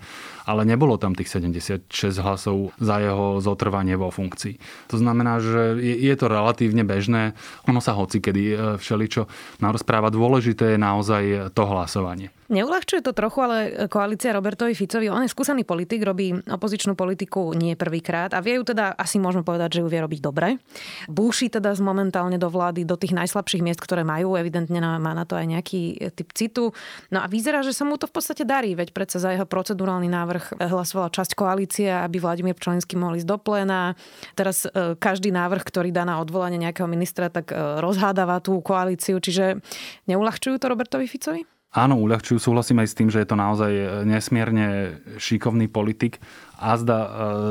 ale 0.47 0.63
nebolo 0.63 1.01
tam 1.01 1.17
tých 1.17 1.33
76 1.33 1.91
hlasov 2.23 2.77
za 2.79 3.03
jeho 3.03 3.43
zotrvanie 3.43 3.99
vo 3.99 4.13
funkcii. 4.13 4.61
To 4.93 4.97
znamená, 5.01 5.43
že 5.43 5.81
je, 5.81 6.15
to 6.17 6.27
relatívne 6.31 6.87
bežné. 6.87 7.37
Ono 7.67 7.81
sa 7.83 7.97
hoci 7.97 8.23
kedy 8.23 8.43
e, 8.47 8.57
všeličo 8.79 9.27
narozpráva. 9.61 10.15
Dôležité 10.15 10.77
je 10.77 10.79
naozaj 10.81 11.23
to 11.53 11.63
hlasovanie. 11.67 12.31
Neulahčuje 12.47 13.03
to 13.03 13.11
trochu, 13.11 13.39
ale 13.43 13.57
koalícia 13.91 14.31
Robertovi 14.31 14.79
Ficovi, 14.79 15.11
on 15.11 15.27
je 15.27 15.35
skúsený 15.35 15.67
politik, 15.67 16.07
robí 16.07 16.31
opozičnú 16.31 16.95
politiku 16.95 17.51
nie 17.59 17.75
prvýkrát 17.75 18.31
a 18.31 18.39
vie 18.39 18.59
ju 18.59 18.63
teda, 18.63 18.95
asi 18.95 19.19
môžeme 19.19 19.43
povedať, 19.43 19.79
že 19.79 19.81
ju 19.83 19.89
vie 19.91 19.99
robiť 19.99 20.21
dobre. 20.23 20.63
Búši 21.11 21.51
teda 21.51 21.75
momentálne 21.83 22.39
do 22.39 22.47
vlády, 22.47 22.87
do 22.87 22.95
tých 22.95 23.19
najslabších 23.19 23.67
miest, 23.67 23.83
ktoré 23.83 24.07
majú, 24.07 24.39
evidentne 24.39 24.79
má 24.79 25.13
na 25.13 25.27
to 25.27 25.35
aj 25.35 25.47
nejaký 25.47 25.83
typ 26.15 26.31
citu. 26.39 26.71
No 27.11 27.19
a 27.23 27.27
vyzerá, 27.27 27.67
že 27.67 27.75
sa 27.75 27.83
mu 27.83 27.99
to 27.99 28.07
v 28.07 28.15
podstate 28.15 28.47
darí, 28.47 28.79
veď 28.79 28.95
predsa 28.95 29.19
za 29.19 29.35
jeho 29.35 29.45
procedurálny 29.45 30.07
návrh 30.07 30.63
hlasovala 30.71 31.11
časť 31.11 31.35
koalície, 31.35 31.91
aby 31.91 32.23
Vladimír 32.23 32.55
Pčolinský 32.55 32.95
mohol 32.95 33.19
ísť 33.19 33.29
do 33.29 33.39
pléna. 33.43 33.99
Teraz 34.39 34.71
e, 34.71 34.95
každý 34.95 35.35
návrh, 35.35 35.67
ktorý 35.67 35.91
dá 35.91 36.07
na 36.07 36.23
odvolanie 36.23 36.63
nejakého 36.63 36.87
ministra, 36.87 37.27
tak 37.27 37.51
e, 37.51 37.59
rozhádáva 37.83 38.39
tú 38.39 38.63
koalíciu, 38.63 39.19
čiže 39.19 39.59
neulahčujú 40.07 40.63
to 40.63 40.71
Robertovi 40.71 41.11
Ficovi? 41.11 41.56
Áno, 41.75 42.01
uľahčujú. 42.01 42.41
Súhlasím 42.41 42.81
aj 42.81 42.89
s 42.89 42.97
tým, 42.97 43.09
že 43.13 43.21
je 43.21 43.29
to 43.29 43.37
naozaj 43.37 43.73
nesmierne 44.07 44.97
šikovný 45.21 45.69
politik 45.69 46.23
a 46.57 46.73
zda 46.81 46.99
e, 47.05 47.09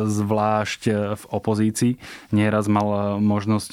zvlášť 0.10 0.82
e, 0.90 0.92
v 1.14 1.24
opozícii. 1.30 1.94
Nieraz 2.34 2.66
mal 2.66 2.88
e, 2.90 3.00
možnosť 3.22 3.72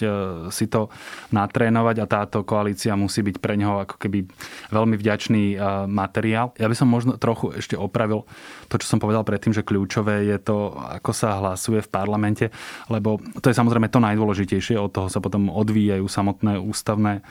si 0.52 0.66
to 0.68 0.92
natrénovať 1.33 1.96
a 2.05 2.11
táto 2.11 2.44
koalícia 2.44 2.92
musí 2.96 3.24
byť 3.24 3.37
pre 3.40 3.57
neho 3.57 3.81
ako 3.81 3.96
keby 3.96 4.28
veľmi 4.68 4.96
vďačný 5.00 5.57
materiál. 5.88 6.52
Ja 6.61 6.68
by 6.68 6.76
som 6.76 6.88
možno 6.92 7.16
trochu 7.16 7.57
ešte 7.57 7.74
opravil 7.78 8.28
to, 8.68 8.76
čo 8.76 8.87
som 8.87 9.00
povedal 9.00 9.24
predtým, 9.24 9.57
že 9.57 9.64
kľúčové 9.64 10.28
je 10.28 10.37
to, 10.37 10.76
ako 10.76 11.11
sa 11.16 11.40
hlasuje 11.40 11.81
v 11.81 11.92
parlamente, 11.92 12.52
lebo 12.92 13.16
to 13.40 13.48
je 13.48 13.57
samozrejme 13.57 13.88
to 13.88 14.02
najdôležitejšie, 14.02 14.76
od 14.76 14.92
toho 14.92 15.09
sa 15.09 15.24
potom 15.24 15.48
odvíjajú 15.48 16.05
samotné 16.05 16.61
ústavné 16.61 17.24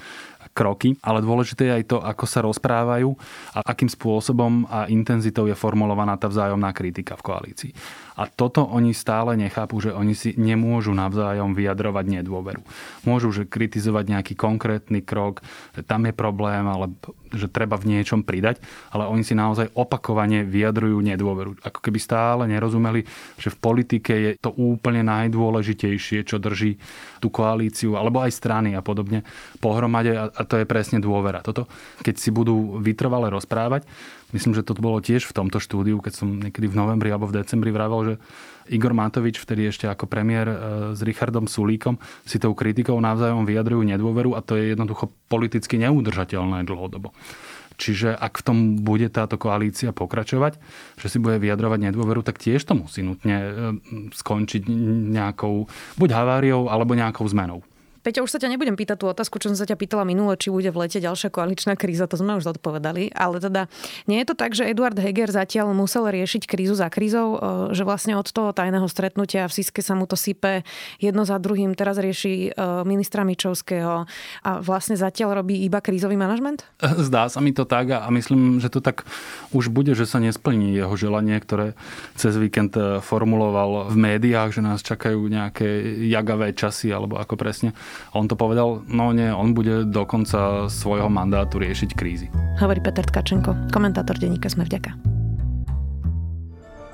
kroky, 0.51 0.99
ale 1.01 1.23
dôležité 1.23 1.71
je 1.71 1.77
aj 1.81 1.85
to, 1.87 1.97
ako 2.03 2.25
sa 2.27 2.43
rozprávajú 2.43 3.09
a 3.55 3.59
akým 3.63 3.87
spôsobom 3.87 4.67
a 4.67 4.87
intenzitou 4.91 5.47
je 5.47 5.55
formulovaná 5.55 6.19
tá 6.19 6.27
vzájomná 6.27 6.75
kritika 6.75 7.15
v 7.15 7.25
koalícii. 7.25 7.71
A 8.19 8.27
toto 8.27 8.67
oni 8.67 8.91
stále 8.93 9.33
nechápu, 9.39 9.79
že 9.81 9.95
oni 9.95 10.13
si 10.13 10.35
nemôžu 10.35 10.91
navzájom 10.93 11.55
vyjadrovať 11.55 12.05
nedôveru. 12.21 12.61
Môžu 13.07 13.31
že 13.31 13.47
kritizovať 13.47 14.13
nejaký 14.13 14.33
konkrétny 14.35 15.01
krok, 15.01 15.41
že 15.73 15.81
tam 15.81 16.05
je 16.05 16.13
problém, 16.13 16.67
ale 16.67 16.91
že 17.31 17.47
treba 17.47 17.79
v 17.79 17.95
niečom 17.95 18.27
pridať, 18.27 18.59
ale 18.91 19.07
oni 19.07 19.23
si 19.23 19.31
naozaj 19.31 19.71
opakovane 19.73 20.43
vyjadrujú 20.43 20.99
nedôveru. 20.99 21.63
Ako 21.63 21.79
keby 21.79 21.97
stále 21.97 22.43
nerozumeli, 22.45 23.07
že 23.39 23.49
v 23.49 23.57
politike 23.57 24.13
je 24.13 24.31
to 24.37 24.51
úplne 24.53 25.07
najdôležitejšie, 25.07 26.27
čo 26.27 26.37
drží 26.37 26.77
tú 27.23 27.31
koalíciu, 27.31 27.95
alebo 27.95 28.19
aj 28.19 28.35
strany 28.35 28.75
a 28.75 28.83
podobne 28.83 29.23
pohromade 29.63 30.11
to 30.45 30.61
je 30.61 30.65
presne 30.65 31.01
dôvera. 31.01 31.43
Toto, 31.45 31.69
keď 32.05 32.15
si 32.17 32.29
budú 32.29 32.79
vytrvale 32.81 33.29
rozprávať, 33.29 33.85
Myslím, 34.31 34.55
že 34.55 34.63
to 34.63 34.75
bolo 34.79 35.03
tiež 35.03 35.27
v 35.27 35.35
tomto 35.35 35.59
štúdiu, 35.59 35.99
keď 35.99 36.23
som 36.23 36.39
niekedy 36.39 36.71
v 36.71 36.79
novembri 36.79 37.11
alebo 37.11 37.27
v 37.27 37.43
decembri 37.43 37.67
vravel, 37.71 38.01
že 38.07 38.15
Igor 38.71 38.95
Matovič, 38.95 39.35
vtedy 39.35 39.67
ešte 39.67 39.91
ako 39.91 40.07
premiér 40.07 40.47
e, 40.47 40.55
s 40.95 41.03
Richardom 41.03 41.51
Sulíkom, 41.51 41.99
si 42.23 42.39
tou 42.39 42.55
kritikou 42.55 42.95
navzájom 43.03 43.43
vyjadrujú 43.43 43.83
nedôveru 43.83 44.39
a 44.39 44.39
to 44.39 44.55
je 44.55 44.71
jednoducho 44.71 45.11
politicky 45.27 45.75
neudržateľné 45.83 46.63
dlhodobo. 46.63 47.11
Čiže 47.75 48.13
ak 48.13 48.39
v 48.39 48.45
tom 48.45 48.57
bude 48.79 49.09
táto 49.09 49.41
koalícia 49.41 49.89
pokračovať, 49.91 50.61
že 51.01 51.07
si 51.09 51.17
bude 51.17 51.41
vyjadrovať 51.41 51.91
nedôveru, 51.91 52.21
tak 52.21 52.39
tiež 52.39 52.63
to 52.63 52.77
musí 52.77 53.03
nutne 53.03 53.35
e, 53.35 53.51
skončiť 54.15 54.63
nejakou 55.11 55.67
buď 55.99 56.09
haváriou 56.15 56.71
alebo 56.71 56.95
nejakou 56.95 57.27
zmenou. 57.27 57.67
Peťo, 58.01 58.25
už 58.25 58.33
sa 58.33 58.41
ťa 58.41 58.49
nebudem 58.49 58.73
pýtať 58.73 58.97
tú 58.97 59.05
otázku, 59.05 59.37
čo 59.37 59.53
som 59.53 59.57
sa 59.57 59.69
ťa 59.69 59.77
pýtala 59.77 60.01
minule, 60.09 60.33
či 60.33 60.49
bude 60.49 60.73
v 60.73 60.85
lete 60.85 60.97
ďalšia 60.97 61.29
koaličná 61.29 61.77
kríza, 61.77 62.09
to 62.09 62.17
sme 62.17 62.33
už 62.41 62.49
zodpovedali, 62.49 63.13
ale 63.13 63.37
teda 63.37 63.69
nie 64.09 64.17
je 64.25 64.33
to 64.33 64.35
tak, 64.35 64.57
že 64.57 64.65
Eduard 64.65 64.97
Heger 64.97 65.29
zatiaľ 65.29 65.77
musel 65.77 66.09
riešiť 66.09 66.49
krízu 66.49 66.73
za 66.73 66.89
krízou, 66.89 67.37
e, 67.37 67.77
že 67.77 67.85
vlastne 67.85 68.17
od 68.17 68.25
toho 68.25 68.49
tajného 68.57 68.89
stretnutia 68.89 69.45
v 69.45 69.53
Siske 69.53 69.85
sa 69.85 69.93
mu 69.93 70.09
to 70.09 70.17
sype 70.17 70.65
jedno 70.97 71.29
za 71.29 71.37
druhým, 71.37 71.77
teraz 71.77 72.01
rieši 72.01 72.49
e, 72.49 72.65
ministra 72.89 73.21
Mičovského 73.21 74.09
a 74.41 74.51
vlastne 74.65 74.97
zatiaľ 74.97 75.45
robí 75.45 75.61
iba 75.61 75.77
krízový 75.77 76.17
manažment? 76.17 76.65
Zdá 76.81 77.29
sa 77.29 77.37
mi 77.37 77.53
to 77.53 77.69
tak 77.69 77.93
a 77.93 78.09
myslím, 78.09 78.57
že 78.57 78.73
to 78.73 78.81
tak 78.81 79.05
už 79.53 79.69
bude, 79.69 79.93
že 79.93 80.09
sa 80.09 80.17
nesplní 80.17 80.73
jeho 80.73 80.97
želanie, 80.97 81.37
ktoré 81.37 81.77
cez 82.17 82.33
víkend 82.33 82.73
e, 82.73 82.97
formuloval 82.97 83.93
v 83.93 83.95
médiách, 83.95 84.57
že 84.57 84.65
nás 84.65 84.81
čakajú 84.81 85.21
nejaké 85.29 85.69
jagavé 86.09 86.57
časy, 86.57 86.89
alebo 86.89 87.21
ako 87.21 87.37
presne 87.37 87.77
a 88.11 88.19
on 88.19 88.27
to 88.27 88.35
povedal, 88.35 88.83
no 88.87 89.15
nie, 89.15 89.31
on 89.31 89.55
bude 89.55 89.87
do 89.87 90.03
konca 90.03 90.67
svojho 90.67 91.07
mandátu 91.07 91.61
riešiť 91.61 91.89
krízy. 91.95 92.27
Hovorí 92.59 92.83
Peter 92.83 93.05
Tkačenko, 93.05 93.71
komentátor 93.73 94.19
denníka 94.19 94.51
Sme 94.51 94.67
vďaka. 94.67 94.91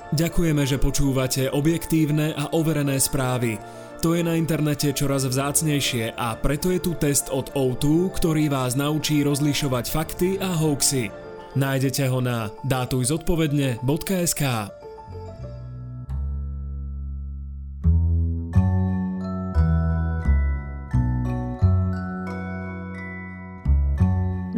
Ďakujeme, 0.08 0.64
že 0.64 0.80
počúvate 0.80 1.52
objektívne 1.52 2.32
a 2.32 2.48
overené 2.56 2.96
správy. 2.96 3.60
To 4.00 4.14
je 4.14 4.22
na 4.22 4.38
internete 4.38 4.94
čoraz 4.94 5.26
vzácnejšie 5.26 6.14
a 6.14 6.38
preto 6.38 6.70
je 6.70 6.80
tu 6.80 6.94
test 6.96 7.28
od 7.34 7.50
O2, 7.52 8.14
ktorý 8.16 8.48
vás 8.48 8.78
naučí 8.78 9.26
rozlišovať 9.26 9.84
fakty 9.90 10.38
a 10.38 10.54
hoaxy. 10.54 11.10
Nájdete 11.58 12.06
ho 12.06 12.22
na 12.22 12.54
dátujzodpovedne.sk. 12.62 14.77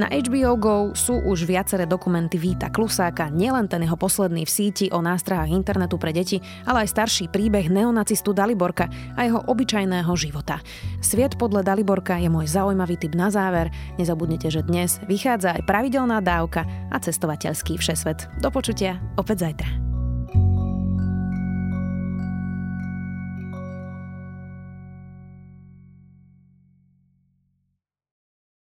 Na 0.00 0.08
HBO 0.08 0.56
Go 0.56 0.76
sú 0.96 1.20
už 1.20 1.44
viaceré 1.44 1.84
dokumenty 1.84 2.40
Víta 2.40 2.72
Klusáka, 2.72 3.28
nielen 3.28 3.68
ten 3.68 3.84
jeho 3.84 4.00
posledný 4.00 4.48
v 4.48 4.54
síti 4.56 4.88
o 4.88 5.04
nástrahách 5.04 5.52
internetu 5.52 6.00
pre 6.00 6.16
deti, 6.16 6.40
ale 6.64 6.88
aj 6.88 6.96
starší 6.96 7.28
príbeh 7.28 7.68
neonacistu 7.68 8.32
Daliborka 8.32 8.88
a 9.12 9.28
jeho 9.28 9.44
obyčajného 9.44 10.08
života. 10.16 10.64
Sviet 11.04 11.36
podľa 11.36 11.68
Daliborka 11.68 12.16
je 12.16 12.32
môj 12.32 12.48
zaujímavý 12.48 12.96
tip 12.96 13.12
na 13.12 13.28
záver. 13.28 13.68
Nezabudnite, 14.00 14.48
že 14.48 14.64
dnes 14.64 15.04
vychádza 15.04 15.60
aj 15.60 15.68
pravidelná 15.68 16.24
dávka 16.24 16.64
a 16.88 16.96
cestovateľský 16.96 17.76
všesvet. 17.76 18.24
Do 18.40 18.48
počutia 18.48 18.96
opäť 19.20 19.52
zajtra. 19.52 19.89